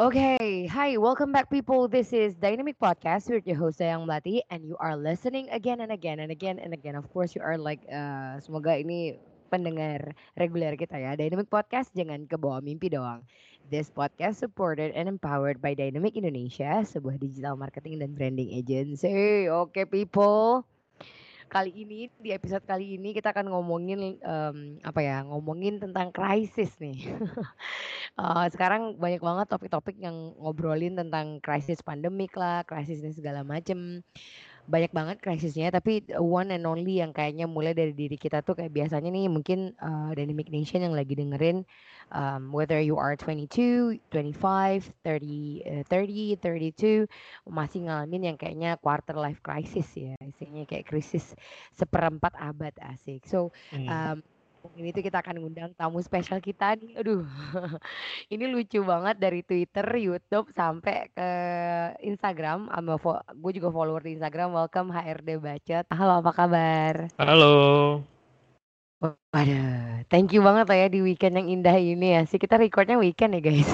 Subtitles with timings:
[0.00, 1.84] Okay, hi, welcome back, people.
[1.84, 5.92] This is Dynamic Podcast with your host Sayang Melati, and you are listening again and
[5.92, 6.96] again and again and again.
[6.96, 9.20] Of course, you are like, uh, semoga ini
[9.52, 11.20] pendengar reguler kita ya.
[11.20, 13.28] Dynamic Podcast jangan kebawa mimpi doang.
[13.68, 19.52] This podcast supported and empowered by Dynamic Indonesia, sebuah digital marketing dan branding agency.
[19.52, 20.64] Oke, okay, people
[21.50, 26.78] kali ini di episode kali ini kita akan ngomongin um, apa ya ngomongin tentang krisis
[26.78, 27.10] nih.
[28.14, 34.06] Uh, sekarang banyak banget topik-topik yang ngobrolin tentang krisis pandemik lah krisis ini segala macem
[34.70, 38.70] banyak banget krisisnya tapi one and only yang kayaknya mulai dari diri kita tuh kayak
[38.70, 41.66] biasanya nih mungkin uh, Dynamic Nation yang lagi dengerin
[42.14, 47.10] um, whether you are 22, 25, 30, uh, 30, 32
[47.50, 51.34] masih ngalamin yang kayaknya quarter life crisis ya istilahnya kayak krisis
[51.74, 54.22] seperempat abad asik so hmm.
[54.76, 57.00] Ini tuh kita akan ngundang tamu spesial kita nih.
[57.00, 57.24] Aduh.
[58.34, 61.30] ini lucu banget dari Twitter, YouTube sampai ke
[62.04, 62.68] Instagram.
[63.36, 64.52] gue juga follower di Instagram.
[64.52, 65.84] Welcome HRD Bacot.
[65.92, 66.94] Halo, apa kabar?
[67.16, 67.54] Halo.
[69.00, 72.28] Waduh, thank you banget ya di weekend yang indah ini ya.
[72.28, 73.70] Sih kita recordnya weekend ya guys.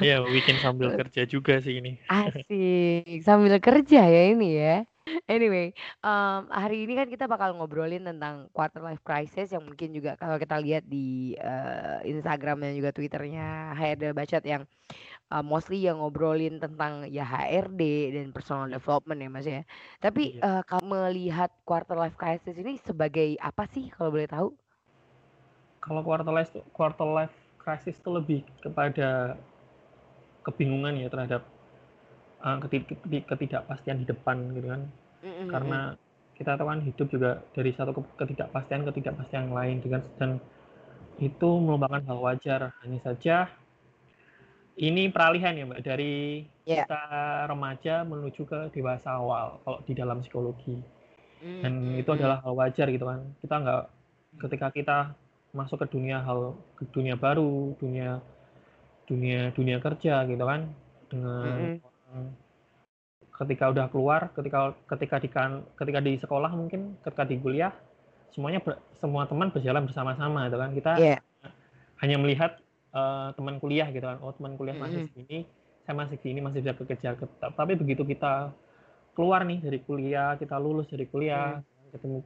[0.00, 2.00] Iya, weekend sambil kerja juga sih ini.
[2.08, 4.88] Asik, sambil kerja ya ini ya.
[5.26, 5.72] Anyway,
[6.04, 10.36] um, hari ini kan kita bakal ngobrolin tentang quarter life crisis yang mungkin juga kalau
[10.36, 14.62] kita lihat di uh, Instagram dan juga Twitternya HRD Bacot yang
[15.32, 19.62] uh, mostly yang ngobrolin tentang ya HRD dan personal development ya Mas ya.
[20.04, 24.48] Tapi uh, kalau melihat quarter life crisis ini sebagai apa sih kalau boleh tahu?
[25.80, 29.40] Kalau quarter life quarter life crisis itu lebih kepada
[30.44, 31.44] kebingungan ya terhadap
[32.44, 32.58] uh,
[33.28, 34.82] ketidakpastian di depan gitu kan
[35.24, 35.48] mm-hmm.
[35.48, 35.80] karena
[36.40, 40.30] kita tahu kan hidup juga dari satu ketidakpastian ketidakpastian yang lain dengan dan
[41.20, 43.52] itu merupakan hal wajar hanya saja
[44.80, 46.88] ini peralihan ya mbak dari yeah.
[46.88, 47.02] kita
[47.44, 51.60] remaja menuju ke dewasa awal kalau di dalam psikologi mm-hmm.
[51.60, 53.82] dan itu adalah hal wajar gitu kan kita nggak
[54.48, 54.98] ketika kita
[55.52, 58.24] masuk ke dunia hal ke dunia baru dunia
[59.04, 60.72] dunia dunia kerja gitu kan
[61.12, 61.89] dengan mm-hmm.
[63.40, 65.50] Ketika udah keluar ketika ketika di kan
[65.80, 67.72] ketika di sekolah mungkin ketika di kuliah
[68.36, 71.20] semuanya ber, semua teman berjalan bersama-sama gitu kan kita yeah.
[72.04, 72.60] hanya melihat
[72.92, 75.14] uh, teman kuliah gitu kan oh teman kuliah masih mm-hmm.
[75.16, 75.38] segini
[75.88, 77.14] saya masih segini masih bisa kekejar
[77.56, 78.52] tapi begitu kita
[79.16, 81.96] keluar nih dari kuliah kita lulus dari kuliah mm.
[81.96, 82.18] ketemu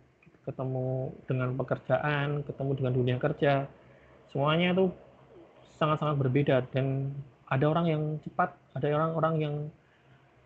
[0.44, 0.88] ketemu
[1.24, 3.64] dengan pekerjaan ketemu dengan dunia kerja
[4.28, 4.92] semuanya itu
[5.78, 7.14] sangat-sangat berbeda dan
[7.48, 9.54] ada orang yang cepat ada orang-orang yang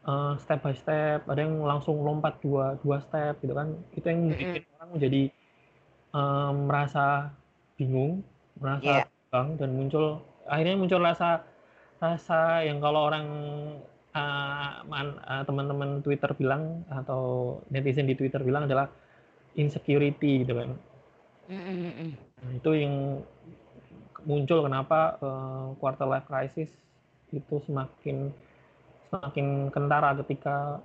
[0.09, 4.20] uh, step by step ada yang langsung lompat dua dua step gitu kan itu yang
[4.32, 4.76] bikin mm-hmm.
[4.78, 5.22] orang menjadi
[6.12, 7.04] um, merasa
[7.78, 8.25] bingung
[8.59, 9.31] merasa yeah.
[9.31, 11.44] bang dan muncul akhirnya muncul rasa
[11.98, 13.26] rasa yang kalau orang
[14.15, 18.91] uh, uh, teman-teman Twitter bilang atau netizen di Twitter bilang adalah
[19.54, 20.70] insecurity gitu kan
[21.50, 22.10] mm-hmm.
[22.42, 22.94] nah, itu yang
[24.26, 26.70] muncul kenapa uh, quarter life crisis
[27.33, 28.33] itu semakin
[29.09, 30.81] semakin kentara ketika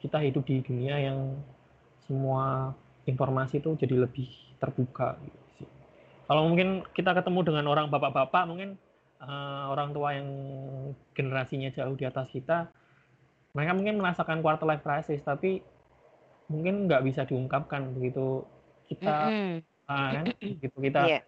[0.00, 1.36] kita hidup di dunia yang
[2.06, 2.72] semua
[3.04, 4.26] informasi itu jadi lebih
[4.58, 5.66] terbuka gitu.
[6.30, 8.78] Kalau mungkin kita ketemu dengan orang bapak-bapak mungkin
[9.18, 10.28] uh, orang tua yang
[11.12, 12.70] generasinya jauh di atas kita,
[13.52, 15.60] mereka mungkin merasakan quarter life crisis tapi
[16.50, 18.42] mungkin nggak bisa diungkapkan begitu
[18.90, 19.56] kita mm -hmm.
[19.86, 21.22] uh, kan gitu kita yeah.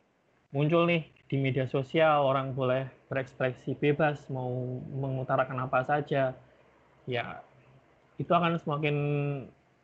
[0.51, 4.49] muncul nih di media sosial orang boleh berekspresi bebas mau
[4.97, 6.33] mengutarakan apa saja
[7.05, 7.25] ya
[8.17, 8.97] itu akan semakin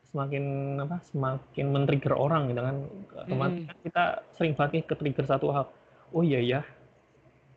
[0.08, 0.44] semakin
[0.80, 2.76] apa semakin men-trigger orang gitu kan.
[3.28, 3.84] Otomatis mm.
[3.84, 5.68] kita sering banget ke trigger satu hal.
[6.16, 6.60] Oh iya ya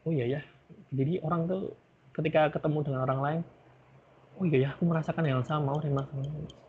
[0.03, 0.41] oh iya ya.
[0.91, 1.71] Jadi orang tuh
[2.11, 3.39] ketika ketemu dengan orang lain
[4.39, 6.07] oh iya ya aku merasakan yang sama oh memang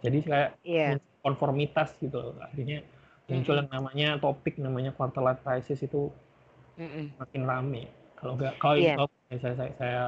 [0.02, 0.94] jadi kayak yeah.
[1.22, 2.86] konformitas gitu akhirnya
[3.30, 6.10] muncul mm yang namanya topik namanya quarter life crisis itu
[6.78, 7.82] mm makin rame.
[8.22, 8.96] Kalau nggak kalau yeah.
[9.34, 10.02] saya, saya saya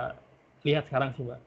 [0.62, 1.40] lihat sekarang sih mbak.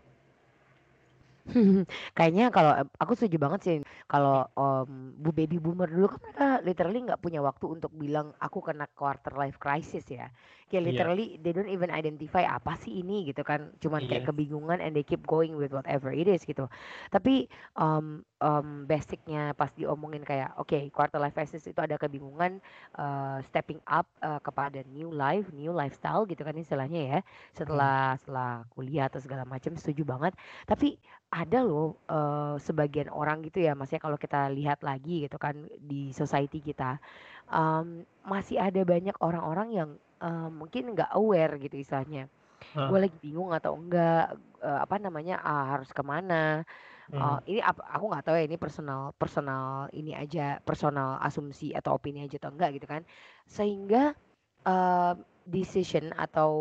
[2.18, 7.00] Kayaknya kalau aku setuju banget sih kalau um, bu baby boomer dulu kan mereka literally
[7.08, 10.28] nggak punya waktu untuk bilang aku kena quarter life crisis ya.
[10.68, 10.90] Kayak iya.
[10.92, 11.40] literally yeah.
[11.44, 13.72] they don't even identify apa sih ini gitu kan.
[13.80, 14.10] Cuman yeah.
[14.12, 14.30] kayak iya.
[14.30, 16.68] kebingungan and they keep going with whatever it is gitu.
[17.10, 17.48] Tapi
[17.80, 22.60] um, um, basicnya pas diomongin kayak oke okay, quarter life crisis itu ada kebingungan
[23.00, 27.20] uh, stepping up uh, kepada new life, new lifestyle gitu kan istilahnya ya.
[27.56, 28.20] Setelah hmm.
[28.24, 30.36] setelah kuliah atau segala macam setuju banget.
[30.68, 35.68] Tapi ada loh uh, sebagian orang gitu ya maksudnya kalau kita lihat lagi gitu kan
[35.84, 37.04] di society kita
[37.52, 39.90] um, masih ada banyak orang-orang yang
[40.22, 42.30] uh, mungkin nggak aware gitu istilahnya
[42.78, 42.90] uh.
[42.90, 46.66] gue lagi bingung atau enggak uh, apa namanya uh, harus ke mana
[47.12, 47.20] hmm.
[47.20, 51.98] uh, ini apa aku nggak tahu ya ini personal personal ini aja personal asumsi atau
[51.98, 53.02] opini aja atau enggak gitu kan
[53.46, 54.18] sehingga
[54.66, 55.14] uh,
[55.48, 56.52] decision atau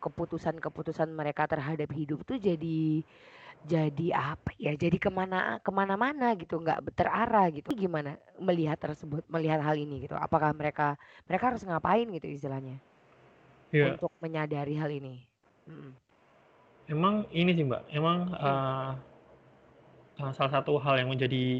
[0.00, 3.04] keputusan-keputusan mereka terhadap hidup tuh jadi
[3.66, 4.72] jadi apa ya?
[4.78, 7.74] Jadi ke mana ke mana-mana gitu nggak terarah gitu.
[7.74, 10.14] Gimana melihat tersebut melihat hal ini gitu?
[10.14, 10.94] Apakah mereka
[11.26, 12.78] mereka harus ngapain gitu istilahnya?
[13.74, 13.98] Yeah.
[13.98, 15.26] untuk menyadari hal ini?
[15.66, 15.92] Mm.
[16.86, 17.82] emang ini sih mbak.
[17.90, 18.94] Emang uh,
[20.22, 21.58] uh, salah satu hal yang menjadi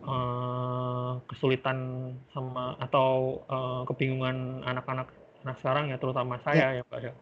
[0.00, 5.12] uh, kesulitan sama atau uh, kebingungan anak-anak
[5.44, 6.80] anak sekarang ya terutama saya yeah.
[6.80, 7.12] ya mbak ya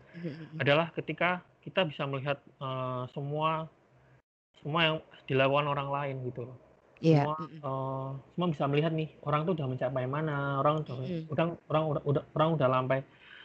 [0.59, 3.71] adalah ketika kita bisa melihat uh, semua
[4.63, 4.97] semua yang
[5.29, 6.57] dilakukan orang lain gitu loh.
[6.99, 7.31] Yeah.
[7.31, 11.31] Semua uh, semua bisa melihat nih orang tuh udah mencapai mana, orang udah mm.
[11.31, 12.99] udah orang udah, udah orang udah sampai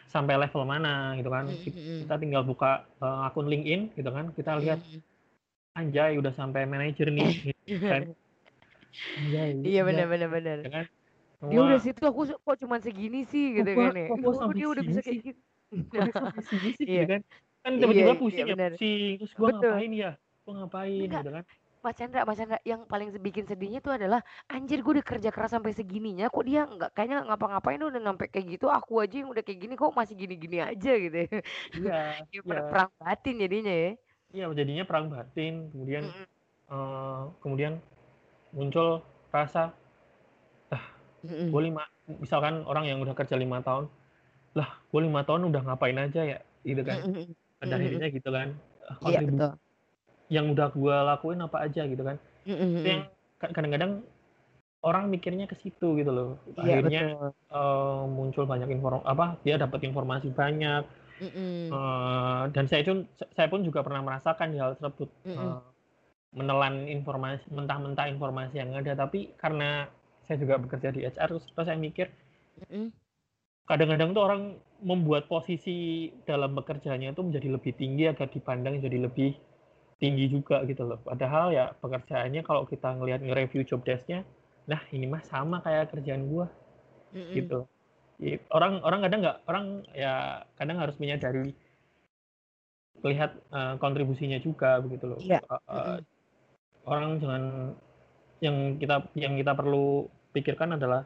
[0.09, 1.45] sampai level mana gitu kan.
[1.49, 2.05] Mm.
[2.05, 5.77] Kita tinggal buka uh, akun LinkedIn gitu kan, kita lihat mm.
[5.77, 7.29] anjay udah sampai manajer nih
[7.69, 8.09] gitu kan.
[9.21, 10.57] Anjay, iya benar benar benar.
[10.65, 10.85] Ya kan?
[11.43, 14.07] Dia udah situ aku kok cuma segini sih gitu kan ya.
[14.07, 15.41] Kok, kok dia udah bisa kayak gitu.
[15.91, 17.03] Kok sih gitu iya.
[17.05, 17.21] kan.
[17.63, 19.11] Kan tiba-tiba iya, pusing iya, ya pusing.
[19.19, 20.11] Terus gua ngapain ya?
[20.43, 21.23] Gue ngapain Enggak.
[21.23, 21.45] gitu kan
[21.83, 25.51] Mas Chandra, Mas Chandra, yang paling bikin sedihnya tuh adalah anjir gue udah kerja keras
[25.51, 29.43] sampai segininya, kok dia nggak kayaknya ngapa-ngapain udah sampai kayak gitu, aku aja yang udah
[29.43, 31.27] kayak gini kok masih gini-gini aja gitu.
[31.27, 31.43] Iya.
[32.31, 32.61] ya, ya.
[32.71, 33.91] perang batin jadinya ya.
[34.31, 36.27] Iya, jadinya perang batin, kemudian mm -hmm.
[36.71, 37.73] uh, kemudian
[38.55, 39.75] muncul rasa,
[40.71, 40.83] ah,
[41.27, 41.47] mm -hmm.
[41.51, 43.91] gue lima, misalkan orang yang udah kerja lima tahun,
[44.55, 47.03] lah gue lima tahun udah ngapain aja ya, gitu kan.
[47.03, 47.27] Mm -hmm.
[47.59, 48.55] Pada akhirnya gitu kan.
[49.03, 49.51] Iya betul
[50.31, 52.17] yang udah gue lakuin apa aja gitu kan
[52.47, 52.83] mm-hmm.
[52.83, 53.01] yang
[53.39, 54.03] kadang-kadang
[54.83, 56.29] orang mikirnya ke situ gitu loh
[56.59, 60.83] iya, akhirnya ya, uh, muncul banyak informasi apa dia dapat informasi banyak
[61.23, 61.71] mm-hmm.
[61.71, 65.39] uh, dan saya pun saya pun juga pernah merasakan hal tersebut mm-hmm.
[65.39, 65.63] uh,
[66.35, 69.87] menelan informasi mentah-mentah informasi yang ada tapi karena
[70.23, 72.11] saya juga bekerja di HR terus, terus saya mikir
[72.67, 72.91] mm-hmm.
[73.67, 74.43] kadang-kadang tuh orang
[74.83, 79.39] membuat posisi dalam bekerjanya itu menjadi lebih tinggi agar dipandang jadi lebih
[79.97, 80.99] tinggi juga gitu loh.
[81.01, 84.25] Padahal ya pekerjaannya kalau kita ngelihat nge-review job desk-nya,
[84.69, 86.47] nah ini mah sama kayak kerjaan gua.
[87.13, 87.33] Mm-mm.
[87.33, 87.59] Gitu.
[88.53, 91.51] Orang orang kadang nggak orang ya kadang harus menyadari
[93.03, 95.19] melihat uh, kontribusinya juga begitu loh.
[95.19, 95.43] Yeah.
[95.51, 95.97] Uh, uh,
[96.87, 97.43] orang jangan
[98.39, 101.03] yang kita yang kita perlu pikirkan adalah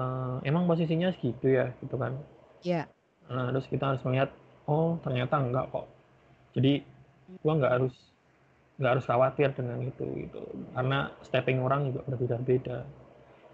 [0.00, 2.16] uh, emang posisinya segitu ya gitu kan.
[2.64, 2.88] Iya.
[2.88, 3.28] Yeah.
[3.28, 4.32] Nah, terus kita harus melihat
[4.64, 5.86] oh ternyata enggak kok.
[6.56, 6.80] Jadi
[7.26, 7.94] gue nggak harus
[8.76, 10.42] nggak harus khawatir dengan itu gitu
[10.76, 12.84] karena stepping orang juga berbeda-beda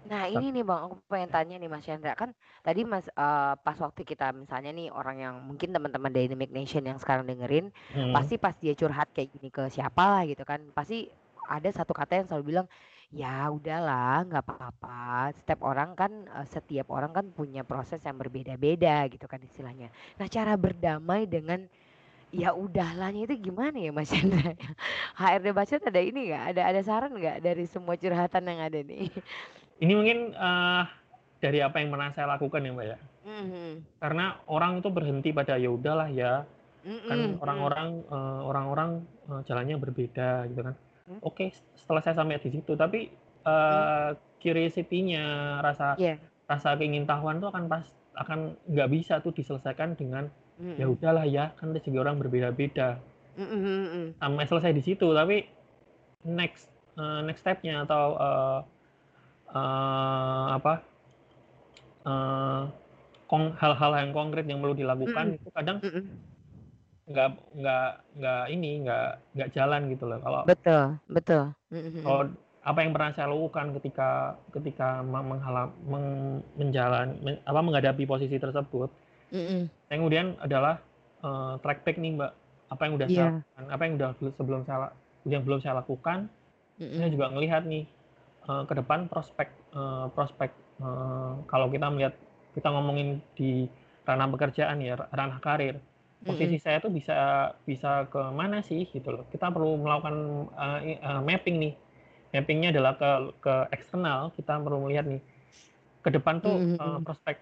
[0.03, 3.77] Nah ini nih bang, aku pengen tanya nih Mas Chandra kan tadi Mas uh, pas
[3.79, 8.11] waktu kita misalnya nih orang yang mungkin teman-teman Dynamic Nation yang sekarang dengerin hmm.
[8.11, 11.07] pasti pas dia curhat kayak gini ke siapa lah gitu kan pasti
[11.47, 12.67] ada satu kata yang selalu bilang
[13.13, 19.07] ya udahlah nggak apa-apa setiap orang kan uh, setiap orang kan punya proses yang berbeda-beda
[19.07, 19.87] gitu kan istilahnya.
[20.19, 21.63] Nah cara berdamai dengan
[22.33, 24.57] Ya udahlahnya itu gimana ya Mas Chandra?
[25.21, 26.43] HRD Bacot ada ini nggak?
[26.49, 29.13] Ada ada saran nggak dari semua curhatan yang ada nih?
[29.77, 30.83] Ini mungkin uh,
[31.37, 32.97] dari apa yang pernah saya lakukan ya Mbak ya.
[33.23, 33.69] Mm-hmm.
[34.01, 36.33] Karena orang itu berhenti pada ya udahlah ya.
[36.87, 37.07] Mm-hmm.
[37.07, 38.89] Kan orang-orang uh, orang-orang
[39.29, 40.75] uh, jalannya berbeda gitu kan.
[41.05, 41.19] Mm-hmm.
[41.21, 43.13] Oke, setelah saya sampai di situ, tapi
[43.45, 44.41] uh, mm-hmm.
[44.41, 45.25] curiosity-nya,
[45.61, 46.17] rasa yeah.
[46.49, 47.85] rasa keingintahuan itu akan pas
[48.17, 53.01] akan nggak bisa tuh diselesaikan dengan mm Ya udahlah ya, kan rezeki orang berbeda-beda.
[53.33, 54.21] Mm-hmm.
[54.21, 55.47] Sampai selesai di situ, tapi
[56.23, 58.59] next uh, next stepnya atau uh,
[59.51, 60.73] uh, apa
[62.07, 62.63] uh,
[63.33, 65.41] hal-hal yang konkret yang perlu dilakukan mm-hmm.
[65.41, 67.59] itu kadang nggak mm-hmm.
[67.59, 67.89] nggak
[68.21, 71.43] nggak ini nggak nggak jalan gitu loh kalau betul betul
[72.05, 72.23] kalau
[72.63, 78.87] apa yang pernah saya lakukan ketika ketika menghalang meng, menjalan men, apa menghadapi posisi tersebut
[79.33, 79.61] Mm-mm.
[79.89, 80.79] Yang kemudian adalah
[81.25, 82.31] uh, track back nih Mbak,
[82.69, 83.17] apa yang udah yeah.
[83.17, 84.79] saya lakukan, apa yang udah sebelum saya
[85.25, 86.17] yang belum saya lakukan,
[86.77, 86.97] Mm-mm.
[87.01, 87.83] saya juga ngelihat nih
[88.47, 90.51] uh, ke depan prospek uh, prospek
[90.83, 92.13] uh, kalau kita melihat
[92.53, 93.65] kita ngomongin di
[94.03, 95.79] ranah pekerjaan ya ranah karir
[96.23, 96.63] posisi mm-hmm.
[96.63, 97.17] saya tuh bisa
[97.67, 101.73] bisa ke mana sih gitu loh kita perlu melakukan uh, uh, mapping nih
[102.31, 103.09] mappingnya adalah ke
[103.43, 105.21] ke eksternal kita perlu melihat nih
[106.03, 106.79] ke depan tuh mm-hmm.
[106.79, 107.37] uh, prospek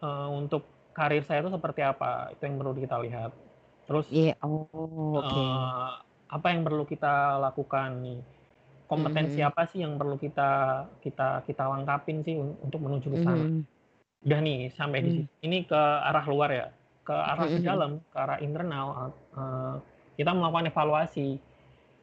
[0.00, 0.64] uh, untuk
[0.94, 3.30] karir saya itu seperti apa itu yang perlu kita lihat
[3.84, 4.38] terus yeah.
[4.40, 5.34] oh, okay.
[5.34, 5.90] uh, eh,
[6.32, 8.20] apa yang perlu kita lakukan nih
[8.88, 9.48] kompetensi mm.
[9.50, 13.62] apa sih yang perlu kita kita kita lengkapin sih untuk menuju ke sana mm.
[14.24, 15.04] udah nih sampai mm.
[15.04, 16.66] di sini ini ke arah luar ya
[17.04, 19.76] ke arah ke dalam, ke arah internal, uh,
[20.16, 21.36] kita melakukan evaluasi.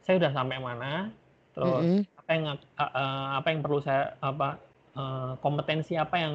[0.06, 1.10] Saya sudah sampai mana,
[1.54, 2.20] terus mm -hmm.
[2.22, 2.44] apa yang
[2.78, 4.58] uh, apa yang perlu saya apa
[4.94, 6.34] uh, kompetensi apa yang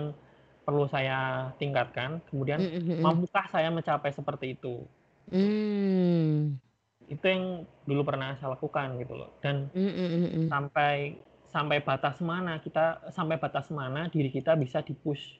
[0.67, 2.99] perlu saya tingkatkan, kemudian mm -hmm.
[2.99, 4.83] mampukah saya mencapai seperti itu.
[5.31, 6.59] Mm.
[7.07, 9.31] Itu yang dulu pernah saya lakukan gitu loh.
[9.39, 10.45] Dan mm -hmm.
[10.51, 15.39] sampai sampai batas mana kita sampai batas mana diri kita bisa dipush.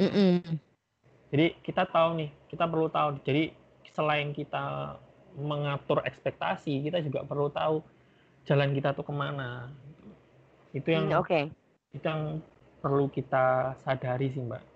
[0.00, 0.56] Mm -hmm.
[1.28, 3.20] Jadi kita tahu nih, kita perlu tahu.
[3.28, 3.52] Jadi
[3.92, 4.96] selain kita
[5.36, 7.84] mengatur ekspektasi, kita juga perlu tahu
[8.48, 9.68] jalan kita tuh ke mana.
[10.72, 11.44] Itu yang hmm, okay.
[11.92, 12.40] itu yang
[12.82, 14.74] perlu kita sadari sih mbak.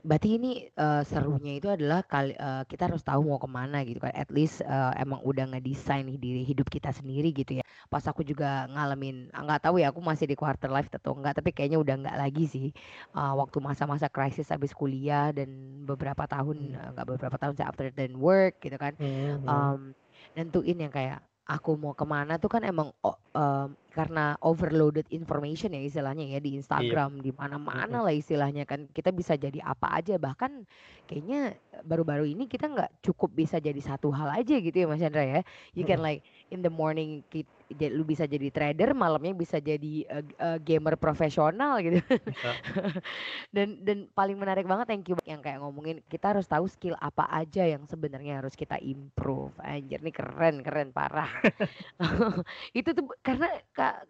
[0.00, 4.00] Berarti ini, uh, serunya itu adalah kali uh, kita harus tahu mau ke mana gitu
[4.00, 7.64] kan, at least, uh, emang udah ngedesain nih diri hidup kita sendiri gitu ya.
[7.92, 11.52] Pas aku juga ngalamin nggak tahu ya aku masih di quarter life atau enggak, tapi
[11.52, 12.66] kayaknya udah nggak lagi sih,
[13.12, 15.48] uh, waktu masa-masa krisis habis kuliah dan
[15.84, 16.96] beberapa tahun, hmm.
[16.96, 19.92] nggak beberapa tahun saya after then work gitu kan, hmm, um,
[20.32, 25.82] nentuin yang kayak aku mau ke mana tuh kan emang um, karena overloaded information ya
[25.82, 26.58] istilahnya ya di iya.
[26.62, 27.22] Instagram iya.
[27.26, 28.86] di mana-mana lah istilahnya kan.
[28.90, 30.64] Kita bisa jadi apa aja bahkan
[31.10, 35.26] kayaknya baru-baru ini kita nggak cukup bisa jadi satu hal aja gitu ya Mas Chandra
[35.26, 35.40] ya.
[35.74, 40.24] You can like in the morning kita lu bisa jadi trader malamnya bisa jadi uh,
[40.42, 42.02] uh, gamer profesional gitu.
[43.54, 47.26] Dan dan paling menarik banget thank you yang kayak ngomongin kita harus tahu skill apa
[47.30, 49.54] aja yang sebenarnya harus kita improve.
[49.62, 51.30] Anjir nih keren keren parah.
[52.78, 53.48] Itu tuh karena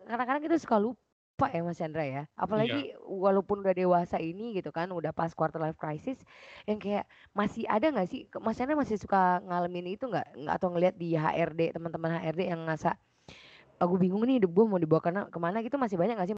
[0.06, 2.22] kadang-kadang kita suka lupa ya Mas Chandra ya.
[2.36, 3.00] Apalagi iya.
[3.00, 6.20] walaupun udah dewasa ini gitu kan, udah pas quarter life crisis,
[6.68, 10.36] yang kayak masih ada nggak sih, Mas Chandra masih suka ngalamin itu nggak?
[10.50, 12.98] Atau ngelihat di HRD teman-teman HRD yang ngasa
[13.80, 16.28] aku bingung nih hidup gue mau dibawa ke mana, ke mana gitu masih banyak nggak
[16.30, 16.36] sih?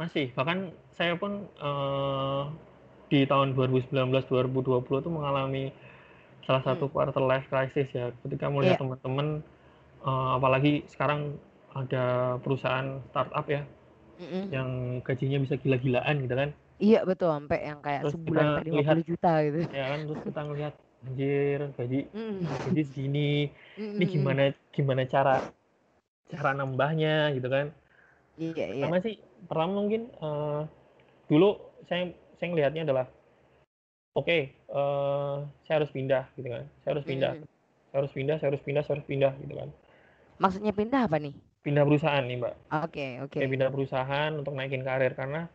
[0.00, 2.48] Masih, bahkan saya pun uh,
[3.12, 5.68] di tahun 2019-2020 tuh mengalami
[6.48, 6.92] salah satu hmm.
[6.96, 8.08] quarter life crisis ya.
[8.24, 8.82] Ketika melihat yeah.
[8.82, 9.44] teman-teman,
[10.00, 11.36] uh, apalagi sekarang
[11.72, 13.62] ada perusahaan startup ya,
[14.20, 14.44] mm-hmm.
[14.52, 14.68] yang
[15.04, 16.50] gajinya bisa gila-gilaan gitu kan.
[16.82, 19.58] Iya betul, sampai yang kayak terus sebulan 50 lihat, juta gitu.
[19.78, 22.38] Ya kan, terus kita ngelihat anjir gaji mm.
[22.46, 23.32] gaji segini,
[23.74, 23.98] mm.
[23.98, 25.42] ini gimana gimana cara
[26.32, 27.74] cara nambahnya gitu kan
[28.40, 29.14] iya iya pertama sih
[29.44, 30.64] pertama mungkin uh,
[31.28, 33.06] dulu saya saya ngelihatnya adalah
[34.16, 35.36] oke okay, uh, eh,
[35.68, 37.44] saya harus pindah gitu kan saya harus pindah mm.
[37.92, 39.68] saya harus pindah saya harus pindah saya harus pindah gitu kan
[40.40, 43.46] maksudnya pindah apa nih pindah perusahaan nih mbak oke okay, oke okay.
[43.48, 45.46] pindah perusahaan untuk naikin karir karena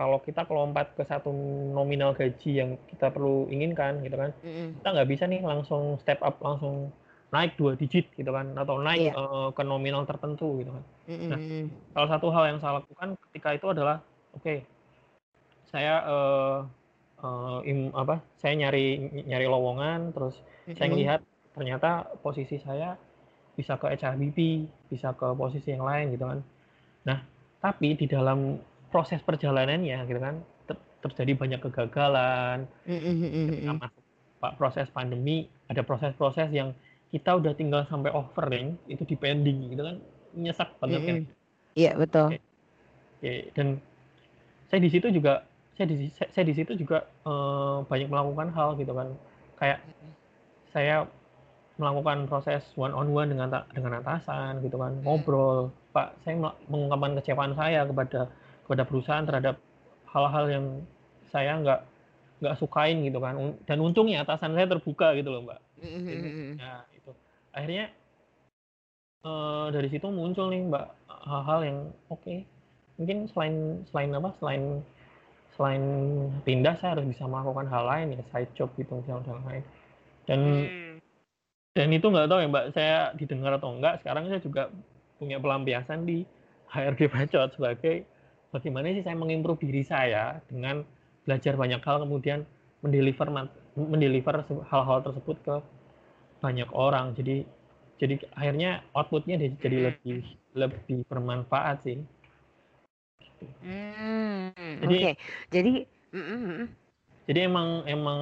[0.00, 1.28] kalau kita kelompat ke satu
[1.76, 4.68] nominal gaji yang kita perlu inginkan gitu kan mm -hmm.
[4.80, 6.92] kita nggak bisa nih langsung step up langsung
[7.30, 9.14] naik dua digit gitu kan atau naik yeah.
[9.14, 9.22] Iya.
[9.22, 10.84] uh, ke nominal tertentu gitu kan.
[11.06, 11.30] Mm-hmm.
[11.30, 11.38] Nah,
[11.94, 13.96] salah satu hal yang saya lakukan ketika itu adalah
[14.34, 14.58] oke, okay,
[15.70, 16.58] saya uh,
[17.22, 18.18] uh, im, apa?
[18.42, 18.98] Saya nyari
[19.30, 20.76] nyari lowongan terus mm-hmm.
[20.76, 21.20] saya melihat
[21.54, 22.98] ternyata posisi saya
[23.60, 26.40] bisa ke HRBP, bisa ke posisi yang lain gitu kan.
[27.04, 27.18] Nah,
[27.60, 28.56] tapi di dalam
[28.88, 32.64] proses perjalanannya gitu kan ter- terjadi banyak kegagalan.
[32.88, 33.46] Mm-hmm.
[33.52, 34.02] Ketika masuk
[34.40, 36.72] pak proses pandemi ada proses-proses yang
[37.12, 39.96] kita udah tinggal sampai offering itu depending gitu kan
[40.32, 41.16] nyesek banget kan
[41.76, 42.40] iya betul Oke.
[43.20, 43.34] Oke.
[43.52, 43.66] dan
[44.72, 45.44] saya di situ juga
[45.76, 49.12] saya di saya, di situ juga uh, banyak melakukan hal gitu kan
[49.60, 49.78] kayak
[50.72, 51.04] saya
[51.80, 55.72] melakukan proses one on one dengan dengan atasan gitu kan ngobrol.
[55.96, 58.28] Pak saya mengungkapkan kecewaan saya kepada
[58.68, 59.56] kepada perusahaan terhadap
[60.12, 60.66] hal-hal yang
[61.32, 61.80] saya nggak
[62.44, 63.56] nggak sukain gitu kan.
[63.64, 65.60] Dan untungnya atasan saya terbuka gitu loh mbak.
[66.60, 66.84] Nah
[67.50, 67.90] akhirnya
[69.24, 71.78] uh, dari situ muncul nih mbak hal-hal yang
[72.12, 72.20] oke.
[72.20, 72.44] Okay,
[73.00, 74.84] mungkin selain selain apa selain
[75.56, 75.84] selain
[76.44, 79.64] pindah saya harus bisa melakukan hal lain ya side job gitu misalnya hal lain
[80.24, 80.89] dan hmm.
[81.74, 84.62] Dan itu nggak tahu ya mbak saya didengar atau enggak sekarang saya juga
[85.22, 86.26] punya pelampiasan di
[86.70, 88.06] HRD Bacot sebagai
[88.50, 90.82] bagaimana sih saya mengimprove diri saya dengan
[91.22, 92.42] belajar banyak hal kemudian
[92.82, 93.28] mendeliver
[93.78, 95.56] mendeliver hal-hal tersebut ke
[96.42, 97.46] banyak orang jadi
[98.00, 99.84] jadi akhirnya outputnya jadi hmm.
[99.86, 100.20] lebih
[100.56, 102.00] lebih bermanfaat sih
[103.62, 104.50] hmm,
[104.82, 105.14] jadi okay.
[105.52, 105.72] jadi
[106.10, 106.66] mm, mm, mm.
[107.30, 108.20] jadi emang emang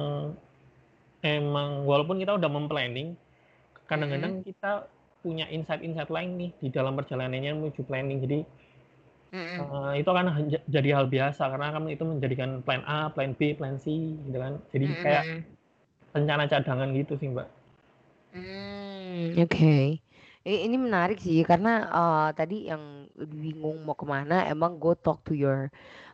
[1.25, 3.17] emang walaupun kita udah memplanning
[3.89, 4.45] kadang-kadang mm.
[4.45, 4.85] kita
[5.19, 8.39] punya insight-insight lain nih di dalam perjalanannya menuju planning jadi
[9.35, 9.57] mm.
[9.65, 13.75] uh, itu akan jadi hal biasa karena kan itu menjadikan plan A, plan B, plan
[13.81, 13.91] C
[14.23, 14.95] gitu kan jadi mm.
[15.01, 15.23] kayak
[16.13, 17.49] rencana cadangan gitu sih mbak
[18.29, 19.97] Hmm, oke.
[20.45, 25.33] ini menarik sih karena, uh, tadi yang bingung mau ke mana emang go talk to
[25.33, 25.73] your,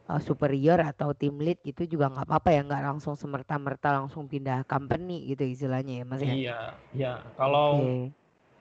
[0.10, 4.66] uh, superior atau tim lead gitu juga nggak apa-apa ya nggak langsung semerta-merta langsung pindah
[4.66, 6.60] company gitu istilahnya ya mas ya Iya,
[6.96, 7.14] ya.
[7.38, 8.12] Kalau oke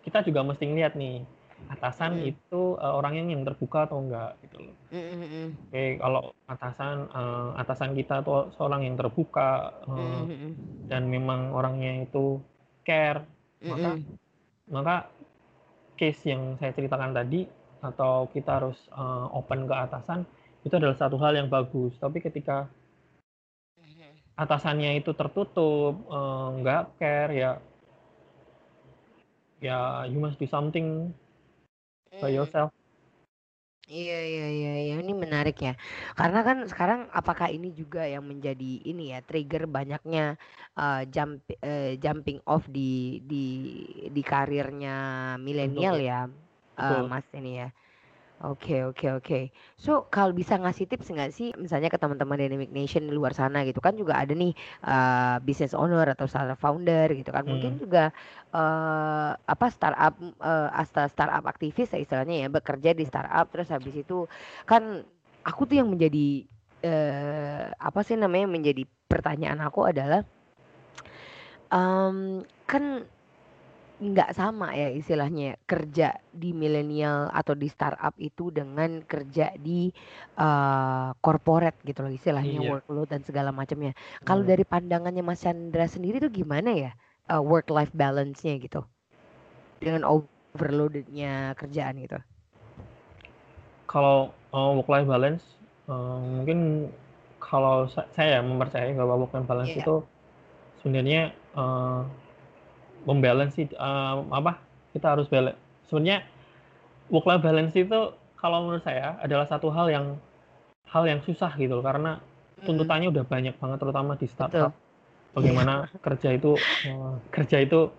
[0.05, 1.25] kita juga mesti ngeliat nih,
[1.73, 4.77] atasan Mm, itu uh, orangnya yang terbuka atau enggak gitu loh.
[4.93, 10.29] mm, mm, mm, Oke, kalau atasan uh, atasan kita tuh seorang yang terbuka uh, mm,
[10.29, 10.53] mm,
[10.93, 12.37] dan memang orangnya itu
[12.85, 13.25] care,
[13.65, 14.03] mm, maka mm.
[14.69, 14.97] maka
[15.97, 17.49] case yang saya ceritakan tadi
[17.81, 20.29] atau kita harus uh, open ke atasan
[20.65, 21.93] itu adalah satu hal yang bagus.
[22.01, 22.67] Tapi ketika
[24.35, 27.53] atasannya itu tertutup, uh, nggak care ya
[29.63, 31.15] ya you must do something
[32.21, 32.37] by Mm.
[32.37, 32.71] yourself.
[33.85, 35.77] Iya iya iya iya ini menarik ya.
[36.17, 40.41] Karena kan sekarang apakah ini juga yang menjadi ini ya trigger banyaknya
[40.81, 43.45] uh, jump eh, jumping off di di
[44.09, 44.97] di karirnya
[45.37, 46.21] milenial Betul, ya,
[46.81, 47.05] uh.
[47.05, 47.69] Mas ini ya.
[48.45, 49.41] Oke oke oke.
[49.81, 53.65] So kalau bisa ngasih tips nggak sih misalnya ke teman-teman Dynamic Nation di luar sana
[53.65, 54.53] gitu kan juga ada nih
[54.85, 57.81] uh, business owner atau startup founder gitu kan mungkin Hmm.
[57.81, 58.13] juga
[58.53, 60.13] uh, apa startup
[60.45, 64.29] uh, asta startup aktivis ya istilahnya ya bekerja di startup terus habis itu
[64.69, 65.01] kan
[65.41, 66.45] aku tuh yang menjadi
[66.85, 70.21] eh apa sih namanya menjadi pertanyaan aku adalah
[71.73, 72.85] em, kan
[74.01, 79.89] nggak sama ya istilahnya ya, kerja di milenial atau di startup itu dengan kerja di
[80.39, 82.71] eh, corporate gitu loh istilahnya Iya.
[82.71, 83.95] workload dan segala macamnya.
[84.27, 84.51] Kalau Hmm.
[84.51, 86.91] dari pandangannya Mas Chandra sendiri tuh gimana ya
[87.41, 88.85] work life balance-nya gitu
[89.81, 92.19] dengan overloadednya kerjaan gitu?
[93.87, 95.45] Kalau uh, work life balance
[95.89, 96.89] uh, mungkin
[97.39, 99.77] kalau sa- saya mempercayai bahwa work life balance Iya.
[99.77, 100.03] itu
[100.83, 102.05] sebenarnya uh,
[103.09, 104.61] membalance uh, apa
[104.97, 105.59] kita harus balance.
[105.89, 106.25] Sebenarnya
[107.13, 108.01] work life balance itu
[108.41, 110.07] kalau menurut saya adalah satu hal yang
[110.89, 112.67] hal yang susah gitu loh karena Mm-mm.
[112.67, 114.35] tuntutannya udah banyak banget terutama di Betul.
[114.35, 114.73] startup.
[115.35, 116.55] Bagaimana kerja itu
[116.87, 117.91] uh, kerja itu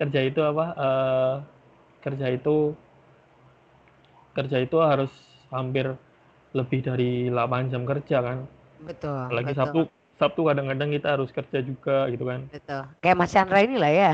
[0.00, 1.34] kerja itu apa uh,
[2.02, 2.74] kerja itu
[4.36, 5.12] kerja itu harus
[5.50, 5.86] hampir
[6.54, 8.38] lebih dari 8 jam kerja kan.
[8.80, 9.58] Betul, Apalagi betul.
[9.58, 9.80] Sabtu
[10.20, 12.44] Sabtu kadang-kadang kita harus kerja juga gitu kan.
[12.52, 12.84] Betul.
[13.00, 14.12] Kayak Mas Chandra ini lah ya.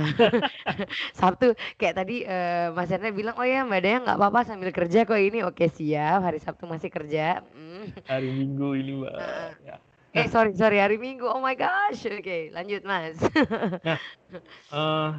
[1.18, 5.02] Sabtu kayak tadi eh, Mas Chandra bilang, "Oh ya, Mbak Daya nggak apa-apa sambil kerja
[5.02, 6.22] kok ini." Oke, siap.
[6.22, 7.42] Hari Sabtu masih kerja.
[7.50, 7.90] Mm.
[8.06, 9.14] Hari Minggu ini, Mbak.
[9.18, 9.50] Heeh.
[9.66, 9.76] Ya.
[10.16, 11.26] Eh, sorry, sorry hari Minggu.
[11.26, 12.06] Oh my gosh.
[12.06, 13.18] Oke, lanjut, Mas.
[13.82, 13.98] Nah,
[14.72, 15.10] eh,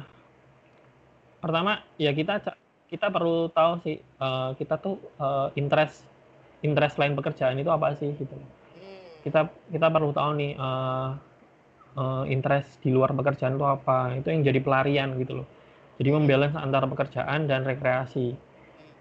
[1.44, 2.40] pertama ya kita
[2.88, 6.02] kita perlu tahu sih eh, kita tuh eh, interest
[6.64, 8.34] interest lain pekerjaan itu apa sih gitu.
[8.34, 8.57] Hmm,
[9.24, 11.08] Kita kita perlu tahu nih eh,
[11.98, 14.14] eh, interest di luar pekerjaan itu apa.
[14.18, 15.48] Itu yang jadi pelarian gitu loh.
[15.98, 18.34] Jadi membalance antara pekerjaan dan rekreasi.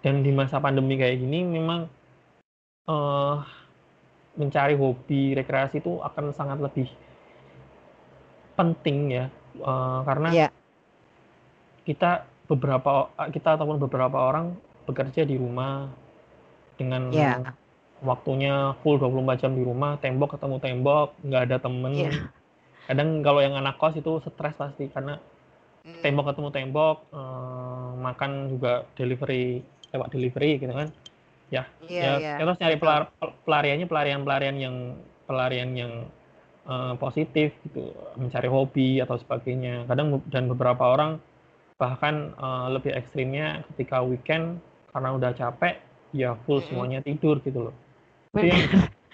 [0.02, 1.90] Dan di masa pandemi kayak gini memang
[2.90, 3.38] eh,
[4.38, 6.88] mencari hobi rekreasi itu akan sangat lebih
[8.58, 9.26] penting ya
[9.58, 10.50] Eh, karena Iya.
[11.88, 14.54] kita beberapa kita ataupun beberapa orang
[14.86, 15.90] bekerja di rumah
[16.78, 17.36] dengan Iya.
[18.02, 21.94] Waktunya full 24 jam di rumah, tembok ketemu tembok, nggak ada temen.
[21.98, 22.12] Iya.
[22.88, 25.20] Kadang kalau yang anak kos itu stres pasti karena
[25.88, 29.64] Mm, tembok ketemu tembok, eh, makan juga delivery
[29.96, 30.90] lewat delivery gitu kan.
[31.48, 33.12] Ya, Iya, ya kita harus nyari pelar-
[33.48, 34.76] pelariannya pelarian-pelarian yang
[35.28, 35.94] pelarian yang
[36.68, 39.88] eh, positif gitu, mencari hobi atau sebagainya.
[39.88, 41.20] Kadang dan beberapa orang
[41.80, 44.60] bahkan eh, lebih ekstrimnya ketika weekend
[44.92, 45.80] karena udah capek
[46.16, 47.76] ya full semuanya tidur gitu loh.
[48.38, 48.62] Itu yang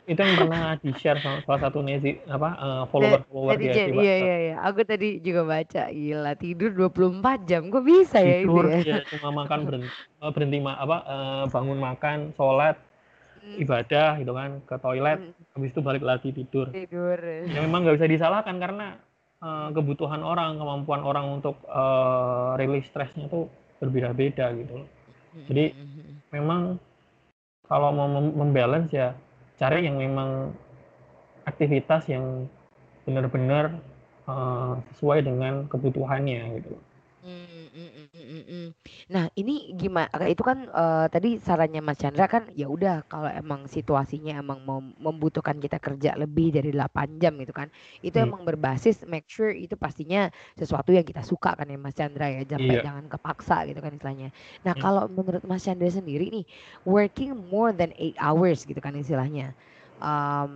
[0.03, 4.03] itu yang pernah di share sama salah satu nezi apa eh, follower-follower dia Netizen, di
[4.03, 4.55] iya iya iya.
[4.67, 7.61] Aku tadi juga baca, gila tidur 24 jam.
[7.71, 8.79] Kok bisa ya itu Tidur ya?
[8.83, 12.75] ya cuma makan berhenti, berhenti ma- apa eh, bangun makan, sholat,
[13.43, 16.67] Mm, ibadah gitu kan, ke toilet, mm, habis itu balik lagi tidur.
[16.71, 17.19] Tidur.
[17.51, 18.95] Ya memang nggak bisa disalahkan karena
[19.43, 23.51] eh, kebutuhan orang, kemampuan orang untuk eh, rilis stresnya tuh
[23.83, 24.87] berbeda-beda gitu loh.
[25.51, 26.15] Jadi Mm, mm, mm.
[26.31, 26.61] memang
[27.73, 29.17] kalau mau mem- membalance ya
[29.57, 30.53] cari yang memang
[31.49, 32.45] aktivitas yang
[33.09, 33.81] benar-benar
[34.29, 36.77] eh, sesuai dengan kebutuhannya gitu.
[38.43, 38.69] Mm, mm, mm, mm, mm, mm.
[39.13, 40.09] Nah, ini gimana?
[40.27, 44.79] Itu kan eh, tadi sarannya Mas Chandra kan ya udah kalau emang situasinya emang mau
[44.79, 47.67] membutuhkan kita kerja lebih dari 8 jam gitu kan.
[48.03, 48.23] Itu Hmm.
[48.23, 50.27] emang berbasis make sure itu pastinya
[50.59, 52.41] sesuatu yang kita suka kan ya Mas Chandra ya.
[52.47, 52.83] Sampai Iya.
[52.83, 54.29] jangan kepaksa gitu kan istilahnya.
[54.67, 54.81] Nah, Hmm.
[54.81, 56.45] kalau menurut Mas Chandra sendiri nih
[56.87, 59.55] working more than 8 hours gitu kan istilahnya.
[60.03, 60.51] Em,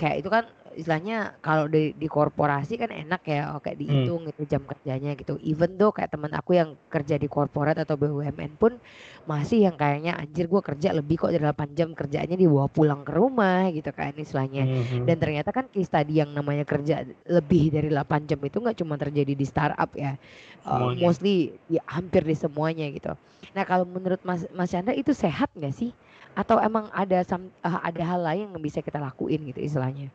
[0.00, 3.84] kayak itu kan istilahnya kalau di, di korporasi kan enak ya, oh, kayak Hmm.
[3.84, 5.34] dihitung itu jam kerjanya gitu.
[5.44, 8.76] Even though kayak teman aku yang kerja di korporat atau BUMN pun
[9.24, 13.12] masih yang kayaknya anjir gue kerja lebih kok dari 8 jam kerjanya dibawa pulang ke
[13.14, 14.64] rumah gitu kan istilahnya.
[14.66, 15.06] Mhm.
[15.08, 18.94] Dan ternyata kan case tadi yang namanya kerja lebih dari 8 jam itu nggak cuma
[18.98, 20.16] terjadi di startup ya.
[20.62, 23.12] Uh, mostly ya hampir di semuanya gitu.
[23.54, 25.90] Nah, kalau menurut Mas Mas Chandra itu sehat nggak sih?
[26.38, 30.14] Atau emang ada some- uh, ada hal lain yang bisa kita lakuin gitu istilahnya?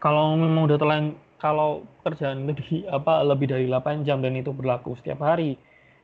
[0.00, 1.04] Kalau memang udah telan
[1.36, 5.60] kalau pekerjaan itu di apa lebih dari 8 jam dan itu berlaku setiap hari,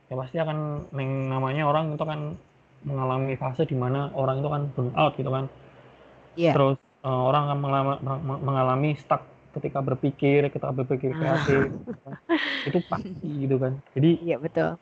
[0.09, 2.37] ya pasti akan yang namanya orang itu kan
[2.85, 5.45] mengalami fase di mana orang itu kan burn out gitu kan.
[6.37, 6.53] Iya.
[6.53, 7.97] Terus eh, orang akan mengalami,
[8.41, 9.25] mengalami stuck
[9.57, 11.41] ketika berpikir, ketika berpikir Ah.
[11.41, 12.13] kreatif, gitu kan.
[12.69, 13.73] itu pasti gitu kan.
[13.97, 14.77] Jadi Iya betul.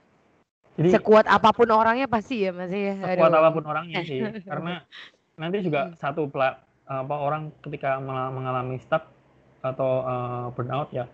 [0.75, 2.99] jadi Sekuat apa pun orangnya pasti ya Mas ya.
[2.99, 3.39] sekuat Aduh.
[3.39, 4.83] apa pun orangnya sih, karena
[5.39, 7.97] nanti juga satu pela- apa orang ketika
[8.31, 9.09] mengalami stuck
[9.65, 11.09] atau eh, burnout ya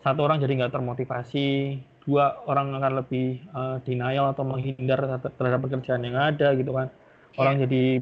[0.00, 1.76] satu orang jadi nggak termotivasi
[2.08, 4.98] dua orang akan lebih eh, denial atau menghindar
[5.36, 6.88] terhadap- pekerjaan yang ada gitu kan.
[7.36, 8.00] Orang jadi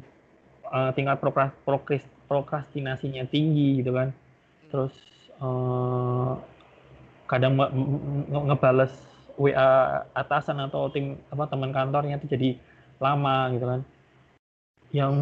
[0.69, 4.15] eh, tingkat prokras- prokris- prokrastinasinya tinggi gitu kan.
[4.71, 4.95] Terus
[5.39, 6.31] eh,
[7.27, 8.93] kadang nge- ngebales
[9.39, 12.49] WA atasan atau tim apa teman kantornya itu jadi
[12.99, 13.81] lama gitu kan.
[14.89, 15.13] Yang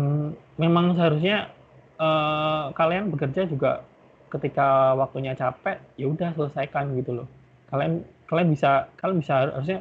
[0.55, 1.51] memang seharusnya
[1.99, 3.83] eh, kalian bekerja juga
[4.27, 7.27] ketika waktunya capek ya udah selesaikan gitu loh
[7.71, 9.79] kalian kalian bisa kalian bisa harusnya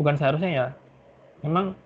[0.00, 0.66] bukan seharusnya ya
[1.44, 1.76] memang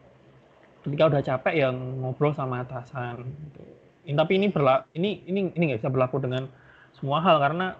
[0.86, 3.62] ketika udah capek ya ngobrol sama atasan gitu.
[4.06, 6.46] Ini- tapi ini berla ini ini ini nggak bisa berlaku dengan
[6.94, 7.74] semua hal karena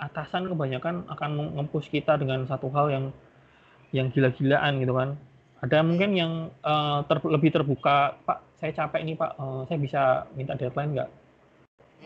[0.00, 3.04] atasan kebanyakan akan nge-push kita dengan satu hal yang
[3.94, 5.14] yang gila-gilaan gitu kan
[5.62, 6.32] ada mungkin yang
[6.64, 9.32] eh, ter- lebih terbuka pak saya capek nih pak.
[9.40, 10.02] Eh, saya bisa
[10.36, 11.10] minta deadline nggak?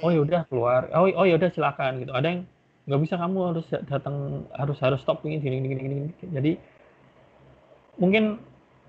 [0.02, 0.90] Oh ya udah keluar.
[0.94, 2.14] Oh oh ya udah silakan gitu.
[2.14, 2.40] Ada yang
[2.84, 4.16] nggak bisa kamu harus datang
[4.52, 6.08] harus harus stop ini gini gini gini, gini.
[6.36, 6.52] jadi
[7.96, 8.36] mungkin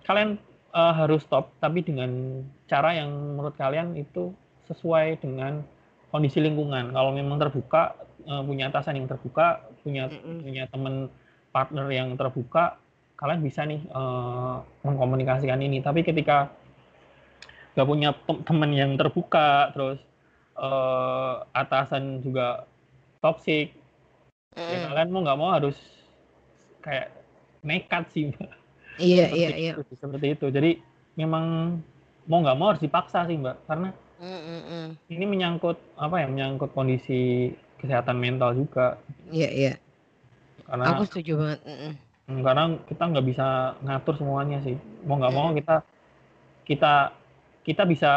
[0.04, 0.36] kalian
[0.76, 4.36] eh, harus stop tapi dengan cara yang menurut kalian itu
[4.68, 5.64] sesuai dengan
[6.12, 6.92] kondisi lingkungan.
[6.92, 7.96] Kalau memang terbuka
[8.28, 10.44] eh, punya atasan yang terbuka punya Mm-mm.
[10.44, 11.08] punya teman
[11.56, 12.76] partner yang terbuka
[13.16, 15.80] kalian bisa nih eh, mengkomunikasikan ini.
[15.80, 16.52] Tapi ketika
[17.76, 20.00] nggak punya tem- teman yang terbuka terus
[20.56, 22.64] eh, atasan juga
[23.20, 23.76] toxic
[24.56, 24.88] ya Mm.
[24.88, 25.76] kalian mau nggak mau harus
[26.80, 27.12] kayak
[27.60, 28.50] nekat sih mbak
[28.96, 29.74] Iya seperti iya iya.
[29.76, 30.72] itu, seperti itu jadi
[31.20, 31.46] memang
[32.24, 34.88] mau nggak mau harus dipaksa sih mbak karena Mm, mm, mm.
[35.12, 37.52] ini menyangkut apa ya menyangkut kondisi
[37.84, 38.96] kesehatan mental juga
[39.28, 39.74] Iya iya.
[40.64, 41.60] karena Aku setuju banget.
[41.68, 41.94] Mm, mm.
[42.26, 43.48] Hmm, karena kita nggak bisa
[43.84, 45.60] ngatur semuanya sih mau nggak mau Mm.
[45.60, 45.76] kita
[46.64, 46.94] kita
[47.66, 48.12] kita bisa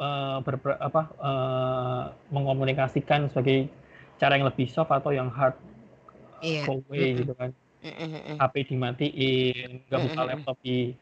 [0.00, 3.68] eh, berper- apa eh, mengkomunikasikan sebagai
[4.20, 5.56] cara yang lebih soft atau yang hard
[6.40, 6.64] Iya.
[6.64, 7.20] go away Mm-mm.
[7.24, 8.36] gitu kan Mm, mm, mm.
[8.36, 10.28] HP dimatiin nggak buka Mm-mm.
[10.28, 10.92] laptop di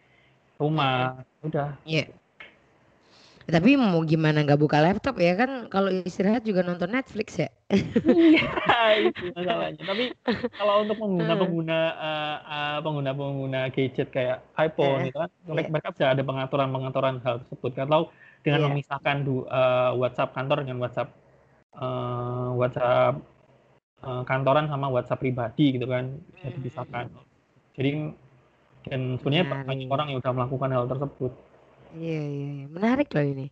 [0.58, 2.04] rumah udah Iya.
[3.48, 7.48] Tapi mau gimana nggak buka laptop ya kan kalau istirahat juga nonton Netflix ya.
[9.08, 10.04] itu masalahnya tapi
[10.56, 11.40] kalau untuk pengguna Hmm.
[11.40, 15.68] pengguna eh, eh, pengguna pengguna gadget kayak iPhone Eh, itu kan iya.
[15.68, 18.00] mereka, bisa ada pengaturan pengaturan hal tersebut kalau
[18.44, 18.68] dengan Iya.
[18.68, 21.08] memisahkan du- eh, WhatsApp kantor dengan WhatsApp
[21.76, 23.14] eh, WhatsApp
[24.04, 26.04] eh, kantoran sama WhatsApp pribadi gitu kan
[26.36, 26.54] bisa Hmm.
[26.60, 27.04] dipisahkan
[27.76, 27.90] jadi
[28.88, 29.68] dan sebenarnya Menarik.
[29.68, 31.32] banyak orang yang sudah melakukan hal tersebut
[31.88, 32.66] Iya, iya, iya.
[32.68, 33.48] Menarik loh ini.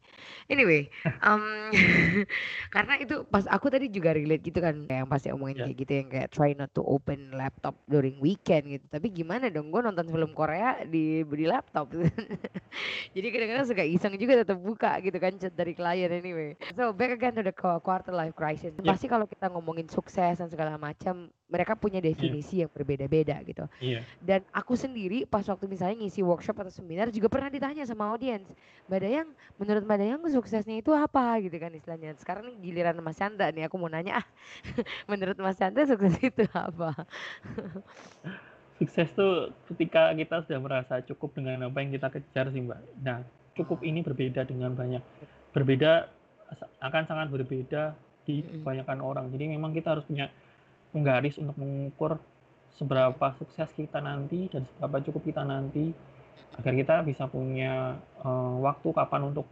[0.46, 0.92] Anyway,
[1.24, 1.42] em,
[2.74, 5.64] karena itu pas aku tadi juga relate gitu kan, kayak yang pasti omongin Ya.
[5.68, 8.84] kayak gitu yang kayak try not to open laptop during weekend gitu.
[8.90, 11.94] Tapi gimana dong, gue nonton film Korea di di laptop.
[13.14, 16.58] Jadi kadang-kadang suka iseng juga tetap buka gitu kan chat dari klien anyway.
[16.74, 18.74] So back again to the qu- quarter life crisis.
[18.76, 18.92] Ya.
[18.92, 23.62] Pasti kalau kita ngomongin sukses dan segala macam, mereka punya definisi yang berbeda-beda gitu.
[23.78, 28.10] iya Dan aku sendiri pas waktu misalnya ngisi workshop atau seminar juga pernah ditanya sama
[28.10, 28.25] audiens,
[28.86, 32.14] Mbak Dayang, menurut Mbak Dayang suksesnya itu apa gitu kan istilahnya.
[32.18, 34.26] Sekarang nih giliran Mas Chandra nih aku mau nanya ah,
[35.10, 36.94] menurut Mas Chandra sukses itu apa?
[38.76, 42.80] sukses tuh ketika kita sudah merasa cukup dengan apa yang kita kejar sih mbak.
[43.00, 43.24] Nah
[43.56, 45.00] cukup ini berbeda dengan banyak
[45.56, 46.12] berbeda
[46.84, 47.96] akan sangat berbeda
[48.28, 49.26] di kebanyakan orang.
[49.32, 50.28] Jadi memang kita harus punya
[50.92, 52.20] penggaris untuk mengukur
[52.76, 55.96] seberapa sukses kita nanti dan seberapa cukup kita nanti
[56.56, 59.46] agar kita bisa punya eh, waktu kapan untuk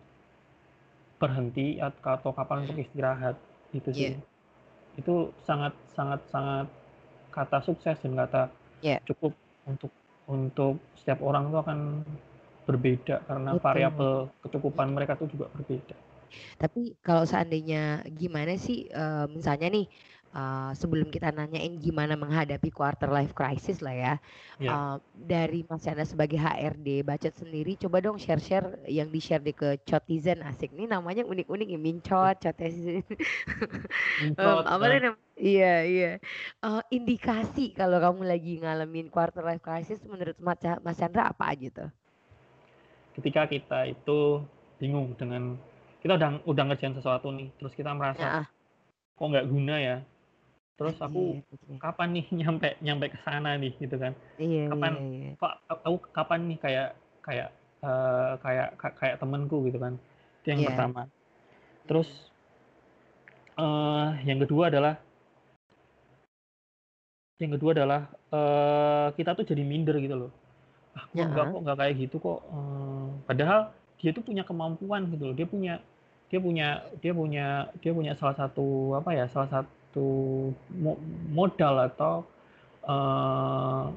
[1.20, 3.36] berhenti atau kapan untuk istirahat
[3.72, 4.12] gitu sih.
[4.12, 4.18] Iya.
[4.98, 6.66] Itu sangat sangat sangat
[7.34, 8.42] kata sukses dan kata
[8.84, 9.00] Iya.
[9.08, 9.32] cukup
[9.64, 9.90] untuk
[10.28, 11.78] untuk setiap orang itu akan
[12.64, 13.64] berbeda karena Betul.
[13.64, 14.12] variabel
[14.44, 15.96] kecukupan mereka itu juga berbeda.
[16.58, 19.86] Tapi kalau seandainya gimana sih, uh, misalnya nih,
[20.34, 24.14] uh, sebelum kita nanyain gimana menghadapi quarter life crisis lah ya,
[24.60, 24.74] yeah.
[24.74, 29.78] uh, dari Mas Chandra sebagai HRD Bacot sendiri, coba dong share-share yang di-share di ke
[29.86, 33.00] Chotizen, asik nih namanya unik-unik ya, Mincot, Chotizen.
[34.42, 34.90] um, apa ya.
[34.98, 36.12] namanya Iya iya,
[36.62, 40.62] uh, indikasi kalau kamu lagi ngalamin quarter life crisis menurut Mas
[40.94, 41.90] Chandra apa aja tuh?
[43.14, 44.42] ketika kita itu
[44.82, 45.54] bingung dengan
[46.02, 48.42] kita udah udah ngerjain sesuatu nih terus kita merasa ya.
[49.14, 49.96] kok nggak guna ya
[50.74, 54.12] terus aku iya, kapan nih nyampe nyampe ke sana nih gitu kan.
[54.38, 55.30] Iya, kapan iya, iya.
[55.38, 55.52] Pak,
[55.86, 56.88] aku kapan nih kayak
[57.22, 57.48] kayak
[57.86, 59.94] uh, kayak kayak temanku gitu kan.
[60.42, 60.68] Itu yang yeah.
[60.74, 61.02] pertama.
[61.86, 62.08] Terus
[63.54, 64.94] uh, yang kedua adalah
[67.38, 70.32] yang kedua adalah uh, kita tuh jadi minder gitu loh.
[70.94, 75.30] Ah kok nggak kok nggak kayak gitu kok hmm, padahal dia tuh punya kemampuan gitu
[75.30, 75.34] loh.
[75.34, 75.74] Dia punya
[76.30, 77.46] dia punya dia punya
[77.78, 79.83] dia punya salah satu apa ya salah satu
[81.30, 82.26] modal atau
[82.84, 83.90] uh,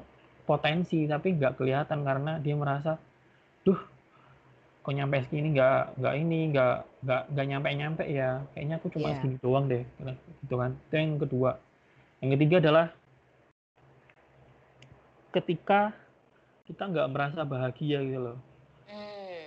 [0.48, 2.96] potensi tapi nggak kelihatan karena dia merasa
[3.66, 3.78] duh
[4.80, 9.12] kok nyampe segini nggak nggak ini nggak nggak nggak nyampe nyampe ya kayaknya aku cuma
[9.12, 9.16] yeah.
[9.20, 9.84] segini doang deh
[10.40, 11.50] gitu kan itu yang kedua
[12.24, 12.86] yang ketiga adalah
[15.36, 15.92] ketika
[16.64, 18.38] kita nggak merasa bahagia gitu loh
[18.88, 19.44] hmm.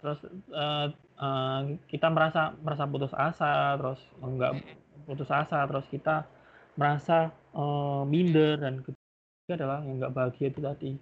[0.00, 0.18] terus
[0.56, 0.88] uh,
[1.20, 1.60] uh,
[1.92, 4.87] kita merasa merasa putus asa terus nggak hmm.
[5.08, 6.28] Putus asa terus kita
[6.76, 10.92] merasa uh, minder dan ketiga adalah yang nggak bahagia itu tadi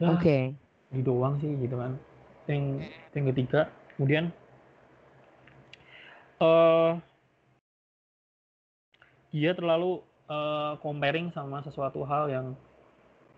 [0.00, 0.42] oke okay.
[0.96, 1.92] ini doang sih gitu kan
[2.48, 2.80] yang
[3.12, 4.32] yang ketiga kemudian
[6.40, 6.96] uh,
[9.28, 10.00] dia terlalu
[10.32, 12.46] uh, comparing sama sesuatu hal yang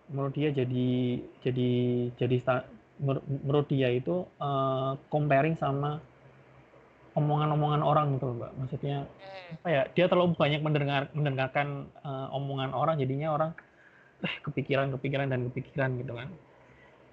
[0.09, 1.71] menurut dia jadi jadi
[2.17, 2.37] jadi
[3.03, 5.99] menurut dia itu uh, comparing sama
[7.19, 9.59] omongan-omongan orang gitu loh mbak maksudnya hmm.
[9.61, 13.51] apa ya dia terlalu banyak mendengar mendengarkan uh, omongan orang jadinya orang
[14.23, 16.29] eh kepikiran kepikiran dan kepikiran gitu kan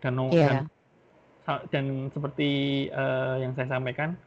[0.01, 0.65] dan yeah.
[1.45, 2.49] dan, dan seperti
[2.93, 4.17] uh, yang saya sampaikan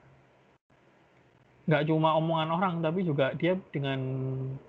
[1.69, 4.01] nggak cuma omongan orang tapi juga dia dengan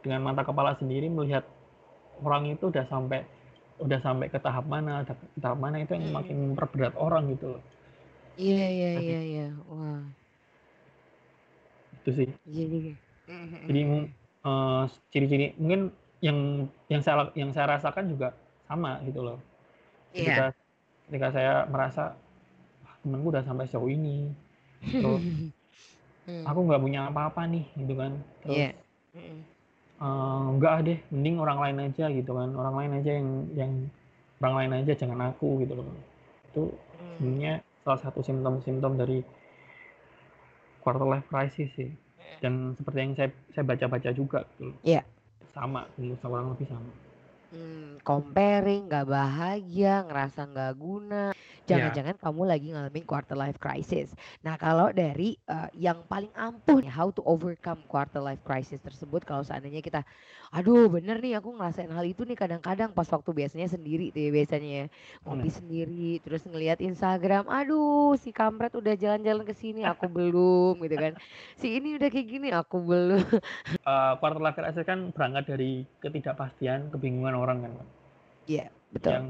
[0.04, 1.48] dengan mata kepala sendiri melihat
[2.20, 3.24] orang itu udah sampai
[3.80, 7.64] udah sampai ke tahap mana, ke tahap mana itu yang makin memperberat orang gitu loh.
[8.36, 9.48] Iya iya iya iya.
[9.72, 10.04] Wah.
[12.02, 12.30] Itu sih.
[12.48, 12.96] Jadi
[13.70, 13.82] jadi
[14.46, 18.34] uh, ciri-ciri mungkin yang yang saya yang saya rasakan juga
[18.66, 19.38] sama gitu loh.
[20.12, 21.08] Ketika yeah.
[21.08, 22.18] ketika saya merasa
[23.06, 24.34] temenku udah sampai sejauh ini,
[24.84, 25.24] terus
[26.50, 28.18] aku nggak punya apa-apa nih gitu kan.
[28.44, 28.74] Terus yeah
[30.00, 33.72] uh, enggak deh mending orang lain aja gitu kan orang lain aja yang yang
[34.40, 35.86] orang lain aja jangan aku gitu loh
[36.50, 37.16] itu hmm.
[37.20, 39.20] sebenarnya salah satu simptom-simptom dari
[40.80, 41.92] quarter life crisis sih.
[41.92, 42.40] Hmm.
[42.40, 45.04] dan seperti yang saya saya baca-baca juga gitu Iya.
[45.52, 45.84] sama
[46.24, 46.92] kurang lebih sama.
[47.50, 51.34] Hmm, comparing nggak bahagia ngerasa nggak guna
[51.70, 51.94] Iya.
[51.94, 54.18] Jangan-jangan kamu lagi ngalamin quarter life crisis.
[54.42, 59.46] Nah, kalau dari uh, yang paling ampuh how to overcome quarter life crisis tersebut kalau
[59.46, 60.02] seandainya kita
[60.50, 64.30] aduh bener nih aku ngerasain hal itu nih kadang-kadang pas waktu biasanya sendiri tuh ya
[64.34, 64.86] biasanya ya.
[65.22, 70.96] Ngopi sendiri terus ngelihat Instagram, aduh si kampret udah jalan-jalan ke sini aku belum gitu
[70.98, 71.14] kan.
[71.54, 73.22] Si ini udah kayak gini aku belum.
[73.86, 77.72] uh, quarter life crisis kan berangkat dari ketidakpastian, kebingungan orang kan.
[78.50, 79.12] Iya, yeah, betul.
[79.14, 79.26] Yang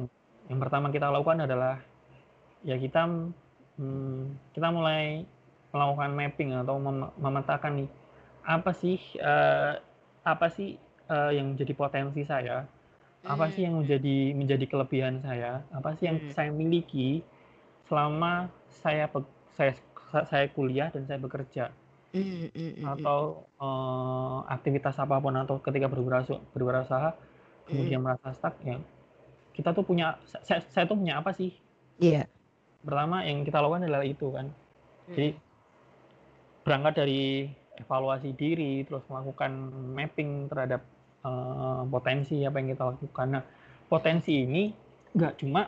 [0.49, 1.84] yang pertama kita lakukan adalah
[2.63, 3.07] ya kita
[3.79, 5.23] hmm, kita mulai
[5.69, 7.89] melakukan mapping atau mem memetakan nih
[8.43, 9.77] apa sih uh,
[10.25, 10.75] apa sih
[11.07, 12.65] uh, yang menjadi potensi saya?
[13.19, 13.83] Apa sih yang hmm.
[13.85, 15.61] menjadi menjadi kelebihan saya?
[15.69, 16.31] Apa sih yang hmm.
[16.33, 17.21] saya miliki
[17.85, 18.49] selama
[18.81, 19.05] saya
[19.53, 19.77] saya
[20.25, 21.69] saya kuliah dan saya bekerja?
[22.09, 27.13] Hmm, hmm, atau uh, aktivitas apa pun atau ketika berwirausaha berwirausaha
[27.69, 28.81] kemudian merasa stuck ya
[29.53, 31.53] kita tuh punya saya, saya tuh punya apa sih?
[32.01, 32.25] Iya.
[32.25, 32.38] yeah
[32.83, 35.15] pertama yang kita lakukan adalah itu kan hmm.
[35.15, 35.29] jadi
[36.63, 37.23] berangkat dari
[37.79, 39.51] evaluasi diri terus melakukan
[39.95, 40.83] mapping terhadap
[41.23, 43.43] uh, potensi apa yang kita lakukan nah
[43.87, 44.71] potensi ini
[45.15, 45.65] nggak cuma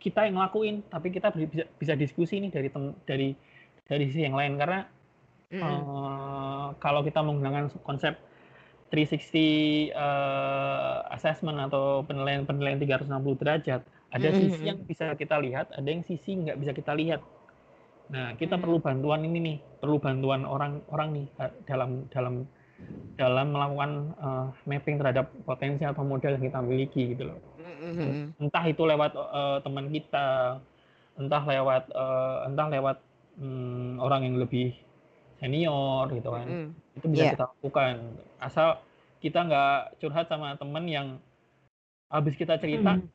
[0.00, 3.28] kita yang ngelakuin tapi kita bisa bisa diskusi nih dari tem, dari
[3.84, 4.80] dari sisi yang lain karena
[5.52, 5.60] mm.
[5.60, 8.16] uh, kalau kita menggunakan konsep
[8.90, 9.06] 360 uh,
[9.94, 14.42] eh, assessment atau penilaian penilaian 360 derajat ada mm -hmm.
[14.50, 17.22] sisi yang bisa kita lihat, ada yang sisi nggak bisa kita lihat.
[18.10, 18.62] Nah, kita mm.
[18.62, 21.26] perlu bantuan ini nih, perlu bantuan orang-orang nih
[21.66, 22.34] dalam dalam
[23.14, 27.38] dalam melakukan uh, mapping terhadap potensi atau modal yang kita miliki gitu loh.
[27.60, 28.40] Mm-hmm.
[28.40, 30.58] Entah itu lewat uh, teman kita,
[31.20, 32.96] entah lewat uh, entah lewat
[33.36, 34.72] um, orang yang lebih
[35.40, 36.68] senior gitu kan Mm.
[37.00, 37.32] itu bisa Iya.
[37.32, 37.94] kita lakukan
[38.38, 38.68] asal
[39.24, 41.06] kita nggak curhat sama temen yang
[42.12, 43.08] habis kita cerita Mm.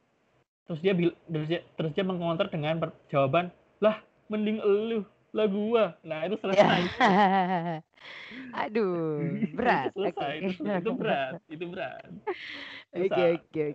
[0.65, 0.93] Terus dia
[1.29, 5.83] terus dia, terus dia mengkomentar dengan jawaban lah mending elu lah gua.
[6.01, 6.81] Nah itu selesai.
[8.65, 9.91] Aduh, berat.
[9.91, 10.33] itu selesai.
[10.39, 10.47] Oke.
[10.49, 12.09] itu, itu berat itu berat.
[12.95, 13.65] Oke, oke,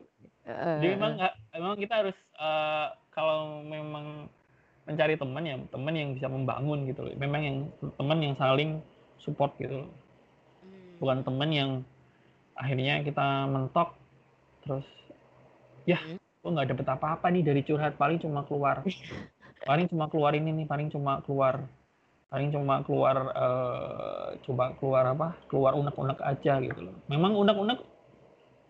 [0.81, 1.19] jadi memang heeh.
[1.21, 4.33] nggak- memang kita harus eh, kalau memang
[4.89, 7.13] mencari teman ya teman yang bisa membangun gitu loh.
[7.21, 7.57] Memang yang
[8.01, 8.81] teman yang saling
[9.21, 9.91] support gitu loh.
[11.05, 11.71] Bukan teman yang
[12.57, 13.93] akhirnya kita mentok
[14.65, 14.89] terus
[15.85, 16.20] ya Hmm.
[16.41, 18.01] Gue nggak dapet apa-apa nih dari curhat.
[18.01, 18.81] Paling cuma keluar.
[19.69, 21.69] Paling cuma keluar ini nih paling cuma keluar
[22.33, 25.37] paling cuma keluar eh, coba keluar apa?
[25.53, 26.97] Keluar unek-unek aja gitu loh.
[27.13, 27.77] Memang unek-unek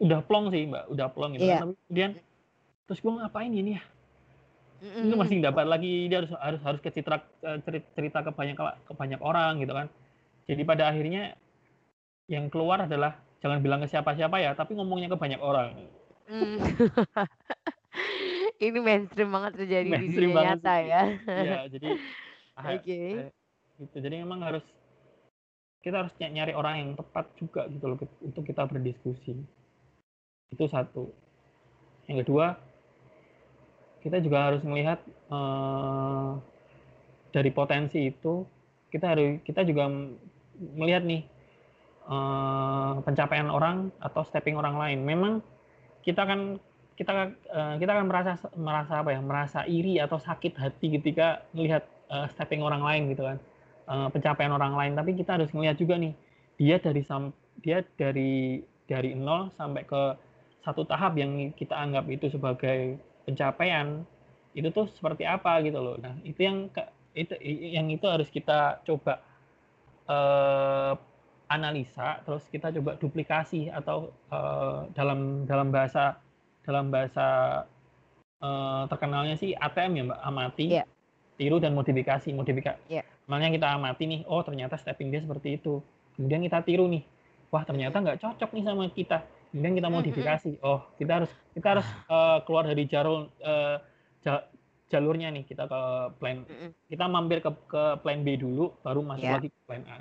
[0.03, 0.91] udah plong sih mbak.
[0.91, 1.63] Udah plong gitu kan.
[1.63, 2.11] tapi kemudian
[2.91, 3.83] terus gue ngapain ini ya?
[4.81, 5.05] Mm-mm.
[5.07, 6.11] itu masih dapat lagi.
[6.11, 9.71] Dia harus harus harus ke citra eh, ceri- cerita ke banyak ke banyak orang gitu
[9.71, 9.87] kan.
[10.51, 11.39] Jadi pada akhirnya
[12.27, 15.75] yang keluar adalah jangan bilang ke siapa-siapa ya tapi ngomongnya ke banyak orang
[16.31, 16.63] Mm.
[18.63, 20.87] Ini mainstream banget terjadi di Mainstream dunia banget nyata sih.
[20.87, 21.03] ya.
[21.43, 21.89] ya jadi
[22.55, 23.01] ah, Oke.
[23.19, 23.31] eh,
[23.83, 24.63] gitu jadi memang harus
[25.81, 29.35] kita harus ny- nyari orang yang tepat juga gitu loh untuk kita berdiskusi
[30.53, 31.09] itu satu
[32.07, 32.61] yang kedua
[34.05, 36.31] kita juga harus melihat eh,
[37.33, 38.45] dari potensi itu
[38.93, 39.89] kita harus kita juga
[40.61, 41.25] melihat nih
[42.07, 45.41] eh, pencapaian orang atau stepping orang lain memang
[46.05, 46.61] kita kan
[47.01, 51.89] kita eh, kita kan merasa merasa apa ya merasa iri atau sakit hati ketika melihat
[52.13, 53.39] eh, stepping orang lain gitu kan.
[53.91, 54.93] Eh, pencapaian orang lain.
[54.95, 56.15] Tapi kita harus melihat juga nih
[56.61, 60.03] dia dari sam dia dari dari nol sampai ke
[60.63, 64.05] satu tahap yang kita anggap itu sebagai pencapaian
[64.53, 65.97] itu tuh seperti apa gitu loh.
[65.99, 66.71] Nah itu yang
[67.19, 69.19] itu yang itu harus kita coba
[70.07, 70.93] eh,
[71.51, 76.15] analisa terus kita coba duplikasi atau eh, dalam dalam bahasa
[76.63, 77.27] dalam bahasa
[78.39, 80.85] eh, terkenalnya sih ATM ya mbak amati Iya.
[81.35, 82.81] tiru dan modifikasi modifikasi.
[82.87, 83.03] Iya.
[83.25, 85.79] makanya kita amati nih oh ternyata stepping dia seperti itu.
[86.15, 87.03] Kemudian kita tiru nih
[87.49, 89.19] wah ternyata nggak cocok nih sama kita.
[89.51, 93.77] Kemudian kita modifikasi oh kita harus kita harus eh, keluar dari jalur eh,
[94.21, 94.47] ja-
[94.87, 95.81] jalurnya nih kita ke
[96.19, 96.43] plan
[96.87, 99.35] kita mampir ke ke plan B dulu baru masuk Iya.
[99.35, 99.97] lagi ke plan A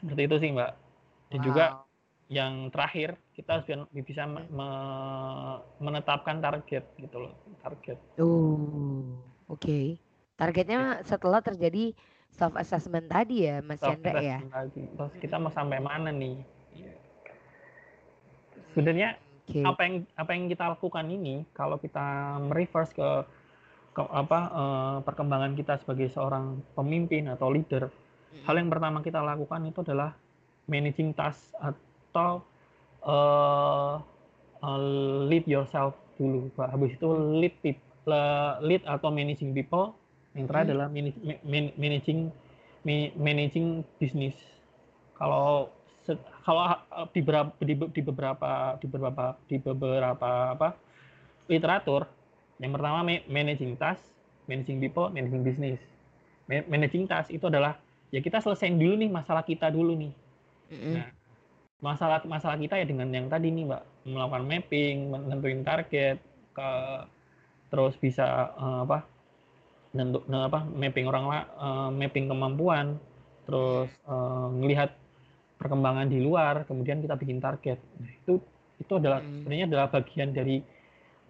[0.00, 0.72] seperti itu sih mbak
[1.32, 1.84] dan juga Wow.
[2.26, 9.98] yang terakhir kita harus bi- bisa me- me- menetapkan target gitu loh target Oh, oke.
[10.36, 11.96] Targetnya setelah terjadi
[12.34, 14.42] self assessment tadi ya, Mas Chandra ya.
[14.52, 16.36] lagi terus kita mau sampai mana nih
[18.76, 19.62] sebenarnya Oke.
[19.64, 23.10] apa yang apa yang kita lakukan ini kalau kita mereverse ke
[23.96, 27.88] ke apa eh, perkembangan kita sebagai seorang pemimpin atau leader
[28.46, 30.14] hal yang pertama kita lakukan itu adalah
[30.66, 32.42] managing task atau
[33.06, 33.94] eh,
[34.62, 34.80] eh,
[35.30, 36.72] lead yourself dulu Pak.
[36.72, 37.08] habis itu
[37.38, 37.54] lead
[38.06, 39.92] le- lead atau managing people
[40.32, 40.70] yang terakhir Mhm.
[40.72, 42.20] adalah manage- ma- man- managing
[42.86, 43.66] ma- managing
[43.98, 44.36] bisnis
[45.18, 45.70] kalau
[46.46, 46.62] kalau
[46.94, 50.68] uh, di beberapa di, di beberapa di beberapa di beberapa apa
[51.50, 52.06] literatur
[52.62, 54.06] yang pertama ma- managing task
[54.46, 55.82] managing people managing business
[56.46, 57.74] Ma- managing task itu adalah
[58.14, 60.12] ya kita selesaiin dulu nih masalah kita dulu nih.
[60.70, 60.94] Mm-mm.
[60.98, 61.06] Nah,
[61.82, 63.82] masalah masalah kita ya dengan yang tadi nih mbak.
[64.06, 66.18] Melakukan mapping menentuin target
[66.56, 66.70] ke
[67.70, 68.98] terus bisa eh, apa
[69.96, 72.86] nentu, nah, apa mapping orang la, eh, mapping kemampuan
[73.46, 73.90] terus
[74.58, 74.90] ngelihat
[75.60, 77.78] perkembangan di luar kemudian kita bikin target.
[78.02, 78.34] Nah, itu
[78.82, 79.40] itu adalah Hmm.
[79.40, 80.56] sebenarnya adalah bagian dari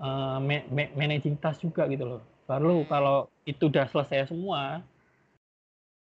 [0.00, 2.22] eh, ma- ma- managing task juga gitu loh.
[2.48, 4.82] Baru kalau itu udah selesai semua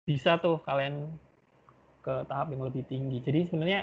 [0.08, 0.96] bisa tuh kalian
[2.06, 3.82] ke tahap yang lebih tinggi jadi sebenarnya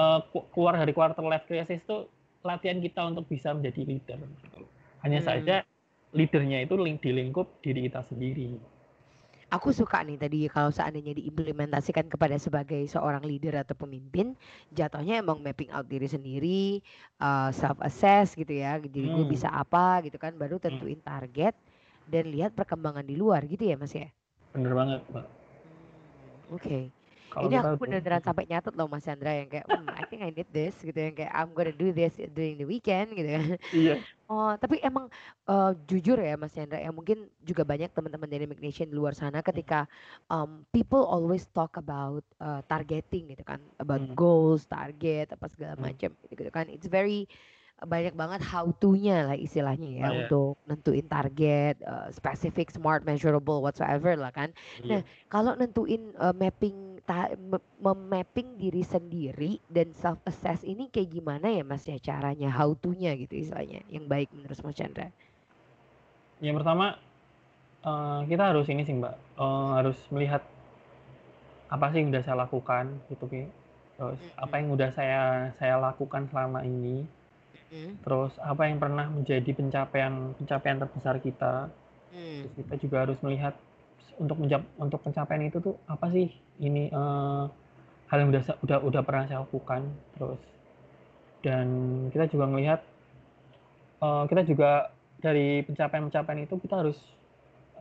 [0.00, 1.96] eh, ku- keluar dari quarter life crisis itu
[2.44, 4.18] latihan kita untuk bisa menjadi leader
[5.04, 5.28] hanya Hmm.
[5.28, 5.56] saja
[6.16, 8.56] leadernya itu link di lingkup diri kita sendiri
[9.56, 14.26] Aku suka nih tadi kalau seandainya diimplementasikan kepada sebagai seorang leader atau pemimpin,
[14.78, 16.62] jatuhnya emang mapping out diri sendiri,
[17.60, 18.72] self assess gitu ya.
[18.94, 19.34] Jadi gue Hmm.
[19.34, 21.54] bisa apa gitu kan, baru tentuin target
[22.12, 24.08] dan lihat perkembangan di luar gitu ya Mas ya.
[24.52, 25.26] Bener banget mbak
[25.66, 26.94] Hmm, Oke.
[27.32, 30.30] kalau Ini aku beneran sampai nyatet loh Mas Chandra yang kayak, hmm, I think I
[30.34, 33.44] need this gitu yang kayak I'm gonna do this during the weekend gitu kan.
[33.72, 33.98] iya
[34.30, 35.08] Oh, tapi emang
[35.48, 39.40] eh, jujur ya Mas Chandra, ya mungkin juga banyak teman-teman Dynamic Nation di luar sana
[39.44, 39.86] ketika
[40.30, 44.14] um, people always talk about uh, targeting gitu kan, about Hmm.
[44.14, 45.92] goals, target, apa segala Hmm.
[45.92, 46.66] macam gitu, gitu kan.
[46.72, 47.26] It's very
[47.78, 50.18] banyak banget how to-nya lah istilahnya ya Oh, iya.
[50.26, 54.50] untuk nentuin target, uh, specific, smart, measurable, whatsoever lah kan.
[54.82, 55.06] Nah, Iya.
[55.30, 61.46] kalau nentuin uh, mapping ta me memapping diri sendiri dan self assess ini kayak gimana
[61.46, 65.14] ya Mas ya caranya, how to-nya gitu istilahnya yang baik menurut Mas Chandra?
[66.42, 66.98] Yang pertama,
[67.86, 70.42] uh, kita harus ini sih Mbak, uh, harus melihat
[71.68, 73.42] apa sih yang udah saya lakukan gitu Ki.
[73.98, 75.22] Terus apa yang udah saya
[75.58, 77.06] saya lakukan selama ini.
[77.72, 78.00] Mhm.
[78.04, 81.68] Terus apa yang pernah menjadi pencapaian pencapaian terbesar kita.
[82.12, 82.48] Mmm.
[82.48, 83.54] Terus kita juga harus melihat
[84.18, 87.42] untuk mencap untuk pencapaian itu tuh apa sih ini, eee,
[88.10, 89.82] hal yang udah udah udah pernah saya lakukan.
[90.16, 90.40] Terus
[91.44, 91.66] dan
[92.12, 92.80] kita juga melihat
[94.02, 94.70] eee, kita juga
[95.18, 96.98] dari pencapaian-pencapaian itu kita harus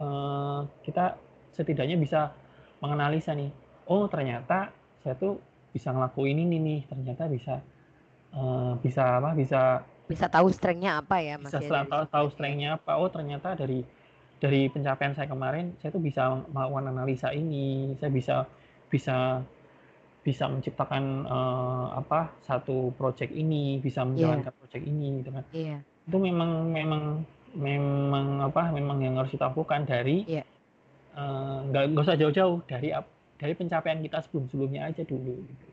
[0.01, 1.17] eee, kita
[1.53, 2.33] setidaknya bisa
[2.81, 3.49] menganalisa nih,
[3.89, 4.73] "Oh ternyata
[5.05, 5.41] saya tuh
[5.73, 7.61] bisa ngelakuin ini nih, ternyata bisa,
[8.37, 9.61] eee, bisa apa, bisa"
[10.07, 12.33] Bisa tahu strength-nya apa ya Mas bisa ya tahu tahu ya?
[12.33, 13.79] strength-nya apa, oh ternyata dari
[14.37, 16.23] dari pencapaian saya kemarin, saya tuh bisa
[16.53, 18.35] melakukan analisa ini, saya bisa
[18.93, 19.41] bisa
[20.23, 25.43] bisa menciptakan, eee, apa, satu project ini, bisa menjalankan project ini gitu kan.
[25.55, 25.77] Iya.
[26.07, 27.03] Itu memang memang
[27.57, 30.43] memang apa, memang yang harus kita lakukan dari Iya.
[31.17, 32.93] eee, nggak usah jauh-jauh, dari
[33.37, 35.67] dari pencapaian kita sebelum-sebelumnya aja dulu gitu.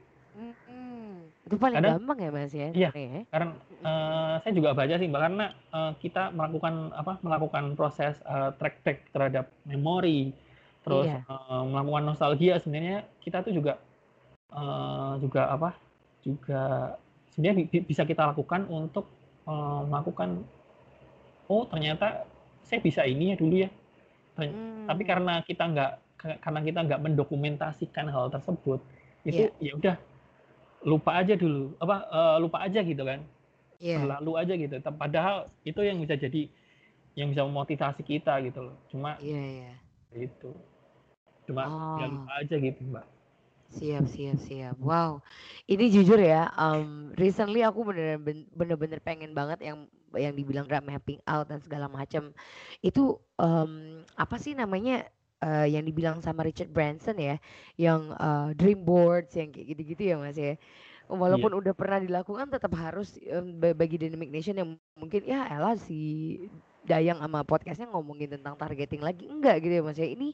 [1.47, 3.25] Itu paling Kadang gampang ya Mas ya iya, ya?
[3.33, 3.53] karena
[3.85, 8.77] eee, saya juga baca sih Mbak, karena, eee, kita melakukan apa, melakukan proses, eee, track
[8.87, 10.33] back terhadap memori,
[10.85, 11.27] terus, Iya.
[11.29, 13.81] eee, melakukan nostalgia sebenarnya kita tuh juga,
[14.55, 15.71] eee, juga apa,
[16.25, 16.63] juga
[17.33, 19.07] sebenarnya bi bi bisa kita lakukan untuk,
[19.49, 20.31] eee, melakukan,
[21.51, 22.27] "Oh ternyata
[22.67, 23.71] saya bisa ini ya dulu ya."
[24.39, 24.57] Ten
[24.89, 28.81] tapi karena kita nggak ka karena kita nggak mendokumentasikan hal tersebut,
[29.29, 29.55] itu Iya.
[29.63, 29.97] ya udah
[30.85, 33.21] lupa aja dulu, apa, eee, lupa aja gitu kan.
[33.81, 33.97] Iya.
[34.05, 36.49] Berlalu aja gitu, padahal itu yang bisa jadi
[37.19, 38.77] yang bisa memotivasi kita gitu loh.
[38.93, 39.73] Cuma Iya iya.
[40.15, 40.51] itu,
[41.49, 41.69] cuma
[41.99, 42.15] ya Oh.
[42.15, 43.07] lupa aja gitu Mbak.
[43.75, 44.77] Siap siap siap.
[44.79, 45.25] Wow,
[45.67, 50.85] ini jujur ya, mmm, recently aku beneran ben bener-bener pengen banget yang yang dibilang nggak
[50.87, 52.31] mapping out dan segala macam.
[52.85, 55.03] Itu, mmm, apa sih namanya,
[55.43, 57.37] eee, yang dibilang sama Richard Branson ya,
[57.81, 60.55] yang, eee, dream boards yang kayak gitu-gitu ya Mas ya.
[61.11, 63.17] Walaupun udah pernah dilakukan tetap harus,
[63.61, 65.99] ba bagi Dynamic Nation yang mungkin, "Ya elah si
[66.85, 70.09] Dayang sama podcast-nya ngomongin tentang targeting lagi." Enggak gitu ya Mas ya.
[70.11, 70.33] Ini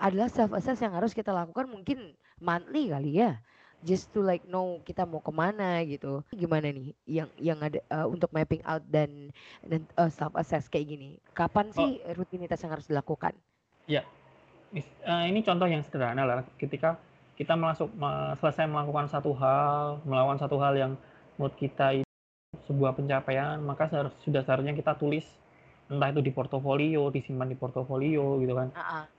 [0.00, 3.40] adalah self assess yang harus kita lakukan mungkin monthly kali ya,
[3.84, 6.22] just to like know kita mau ke mana gitu.
[6.34, 9.30] Gimana nih yang yang ada, eee, untuk mapping out dan
[9.66, 11.88] dan, eee, self assess kayak gini, kapan Oh.
[11.88, 13.38] sih rutinitas yang harus dilakukan?
[13.88, 14.04] Iya.
[14.74, 17.00] Eee, ini contoh yang sederhana lah, ketika
[17.40, 17.88] kita masuk
[18.36, 20.92] selesai melakukan satu hal, melakukan satu hal yang
[21.38, 22.08] menurut kita itu
[22.68, 25.24] sebuah pencapaian, maka seharus sudah seharusnya kita tulis,
[25.88, 28.68] entah itu di portofolio, disimpan di portofolio gitu kan,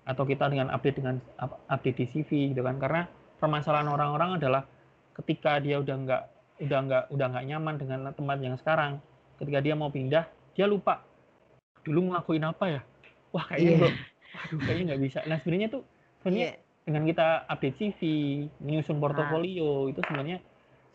[0.06, 2.78] atau kita dengan update dengan up update di CV gitu kan.
[2.78, 3.02] Karena
[3.42, 4.62] permasalahan orang-orang adalah
[5.18, 6.24] ketika dia udah nggak
[6.60, 9.02] udah nggak udah nggak nyaman dengan tempat yang sekarang,
[9.42, 11.02] ketika dia mau pindah, dia lupa,
[11.88, 12.82] "Dulu ngelakuin apa ya?
[13.32, 13.80] Wah kayaknya Iya.
[13.80, 13.96] belum
[14.36, 15.84] waduh kayaknya nggak bisa." Nah sebenarnya tuh
[16.22, 16.56] sebenarnya Iya.
[16.90, 18.00] dengan kita update CV,
[18.60, 19.02] menyusun Ah.
[19.02, 20.38] portofolio, itu sebenarnya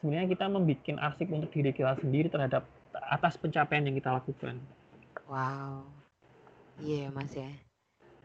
[0.03, 4.61] sebenarnya kita membikin arsip untuk diri kita sendiri terhadap atas pencapaian yang kita lakukan.
[5.31, 5.89] Wow.
[6.83, 7.49] Iya ya Mas ya.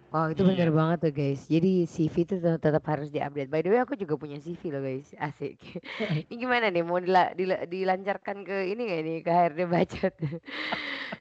[0.09, 0.49] Wow itu Iya.
[0.49, 1.41] bener banget tuh guys.
[1.45, 3.49] Jadi CV itu te tetap harus di-update.
[3.53, 5.57] By the way aku juga punya CV loh guys, asik.
[6.25, 10.15] Ini gimana nih mau dila dila dilancarkan ke ini nggak nih, ke HRD Bacot?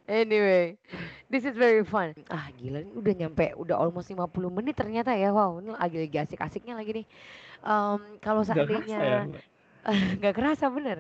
[0.08, 0.76] Anyway,
[1.28, 2.16] this is very fun.
[2.32, 5.28] Ah gila nih udah nyampe, udah almost 50 menit ternyata ya.
[5.32, 7.06] Wow ini lagi lagi asik-asiknya lagi nih.
[7.64, 9.44] Mmm, kalau Nggak kerasa ya seandainya Mbak?
[10.20, 10.98] nggak kerasa bener.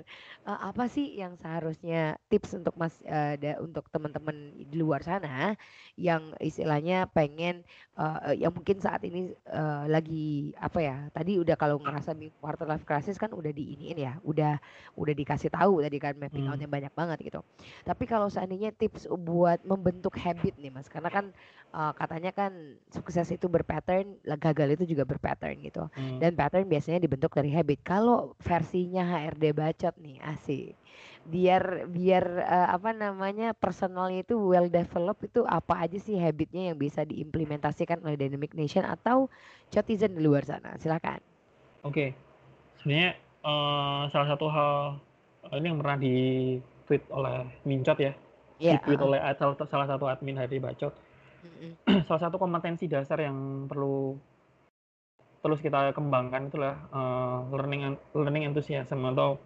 [0.48, 5.52] Eee, apa sih yang seharusnya tips untuk Mas, eee, da untuk teman-teman di luar sana
[6.00, 7.68] yang istilahnya pengen,
[8.00, 12.64] eee, yang mungkin saat ini, eee, lagi apa ya, tadi udah kalau ngerasa di quarter
[12.64, 14.56] life crisis kan udah diiniin ya, udah
[14.96, 16.48] udah dikasih tahu tadi kan mapping Mmm.
[16.48, 17.40] out-nya banyak banget gitu.
[17.84, 21.36] Tapi kalau seandainya tips buat membentuk habit nih Mas, karena kan,
[21.76, 25.92] eee, katanya kan sukses itu ber-pattern, gagal itu juga ber-pattern gitu.
[25.96, 26.22] Mmm.
[26.22, 27.84] Dan pattern biasanya dibentuk dari habit.
[27.84, 30.78] Kalau versinya HRD Bacot nih, asik.
[31.26, 36.78] Biar biar, eee, apa namanya, personalnya itu well developed itu apa aja sih habit-nya yang
[36.78, 39.26] bisa diimplementasikan oleh Dynamic Nation atau
[39.68, 40.78] Cotizen di luar sana?
[40.78, 41.18] Silakan.
[41.84, 42.14] Oke.
[42.80, 44.72] Sebenarnya, eee, salah satu hal,
[45.58, 48.14] ini yang pernah di-tweet oleh Mincot ya,
[48.58, 49.08] Iya, di-tweet heeh.
[49.10, 50.94] oleh salah salah satu admin HRD Bacot.
[51.44, 51.70] Mhm.
[52.08, 54.18] Salah satu kompetensi dasar yang perlu
[55.38, 57.82] terus kita kembangkan itulah, eee, learning
[58.12, 59.38] learning enthusiasm atau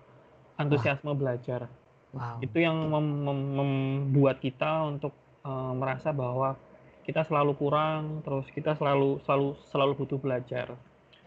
[0.56, 0.60] Wah.
[0.64, 1.66] antusiasme belajar.
[2.12, 2.44] Wow.
[2.44, 6.60] Itu yang mem- mem- membuat kita untuk uh, merasa bahwa
[7.02, 10.76] kita selalu kurang, terus kita selalu selalu selalu butuh belajar.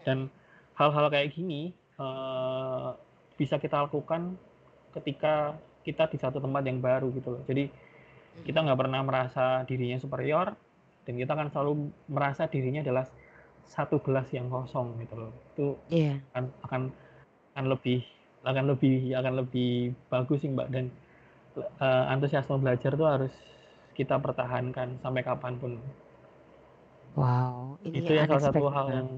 [0.06, 0.30] Dan
[0.78, 2.94] hal-hal kayak gini uh,
[3.34, 4.38] bisa kita lakukan
[4.94, 7.42] ketika kita di satu tempat yang baru gitu loh.
[7.44, 7.68] Jadi
[8.46, 10.54] kita nggak pernah merasa dirinya superior
[11.04, 11.72] dan kita akan selalu
[12.08, 13.06] merasa dirinya adalah
[13.66, 15.32] satu gelas yang kosong gitu loh.
[15.52, 16.22] Itu Iya.
[16.32, 16.82] akan akan
[17.56, 18.00] akan lebih
[18.46, 20.86] akan lebih akan lebih bagus sih Mbak dan
[21.58, 23.34] uh, antusiasme belajar tuh harus
[23.98, 25.72] kita pertahankan sampai kapan pun.
[27.16, 29.08] Wow, ini Itu yang salah satu hal yang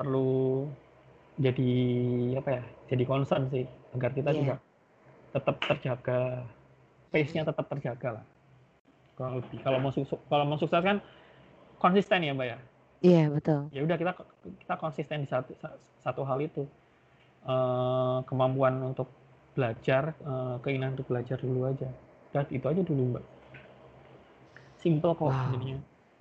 [0.00, 0.64] perlu
[1.36, 1.70] jadi
[2.40, 2.62] apa ya?
[2.88, 4.38] Jadi concern sih agar kita Iya.
[4.40, 4.54] juga
[5.32, 6.20] tetap terjaga
[7.12, 8.24] pace-nya tetap terjaga lah.
[9.16, 9.60] Kurang lebih.
[9.60, 10.98] Kalau mau sukses kalau mau sukses kan
[11.76, 12.58] konsisten ya Mbak ya.
[13.02, 13.60] Iya, betul.
[13.74, 14.12] Ya udah kita
[14.64, 15.52] kita konsisten di satu
[16.00, 16.64] satu hal itu.
[17.42, 19.10] Eh, kemampuan untuk
[19.58, 21.90] belajar, eh, keinginan untuk belajar dulu aja.
[22.30, 23.24] Dan itu aja dulu Mbak.
[24.78, 25.50] Simple kok Wow.
[25.50, 25.78] jadinya.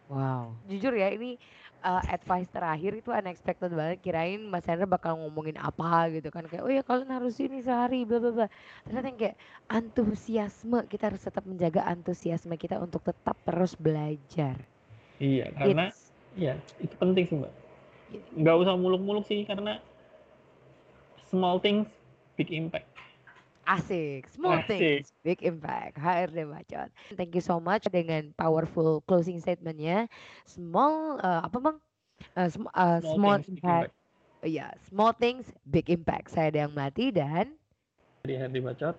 [0.10, 0.44] Wow.
[0.66, 1.40] Jujur ya, ini
[1.86, 4.04] uh, advice terakhir itu unexpected banget.
[4.04, 6.44] Kirain Mas Hendra bakal ngomongin apa gitu kan.
[6.50, 8.48] Kayak, oh ya kalian harus ini sehari, bla bla bla.
[8.84, 9.38] Ternyata yang kayak
[9.72, 10.84] antusiasme.
[10.90, 14.60] Kita harus tetap menjaga antusiasme kita untuk tetap terus belajar.
[15.22, 17.54] Iya, karena It's, ya itu penting sih Mbak.
[18.12, 18.22] Iya.
[18.36, 19.80] Nggak usah muluk-muluk sih karena
[21.32, 21.88] small things
[22.38, 22.88] big impact.
[23.68, 24.28] asik.
[24.30, 24.64] Small Asik.
[24.64, 25.98] things, big impact.
[25.98, 26.90] HRD Bacot.
[27.18, 30.08] Thank you so much dengan powerful closing statementnya.
[30.46, 31.78] Small, uh, apa bang?
[32.36, 33.68] Uh, sm- uh, Small small things big impact.
[33.68, 33.94] impact.
[34.44, 36.32] Iya, small things, big impact.
[36.34, 37.56] Saya Dayang Melati dan
[38.24, 38.96] Jadi Herdi Bacot.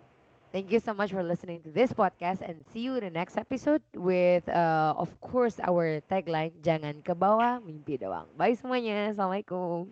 [0.53, 3.37] Thank you so much for listening to this podcast and see you in the next
[3.37, 8.31] episode with uh, of course our tagline jangan ke bawah mimpi doang.
[8.39, 9.11] Bye semuanya.
[9.11, 9.91] Assalamualaikum.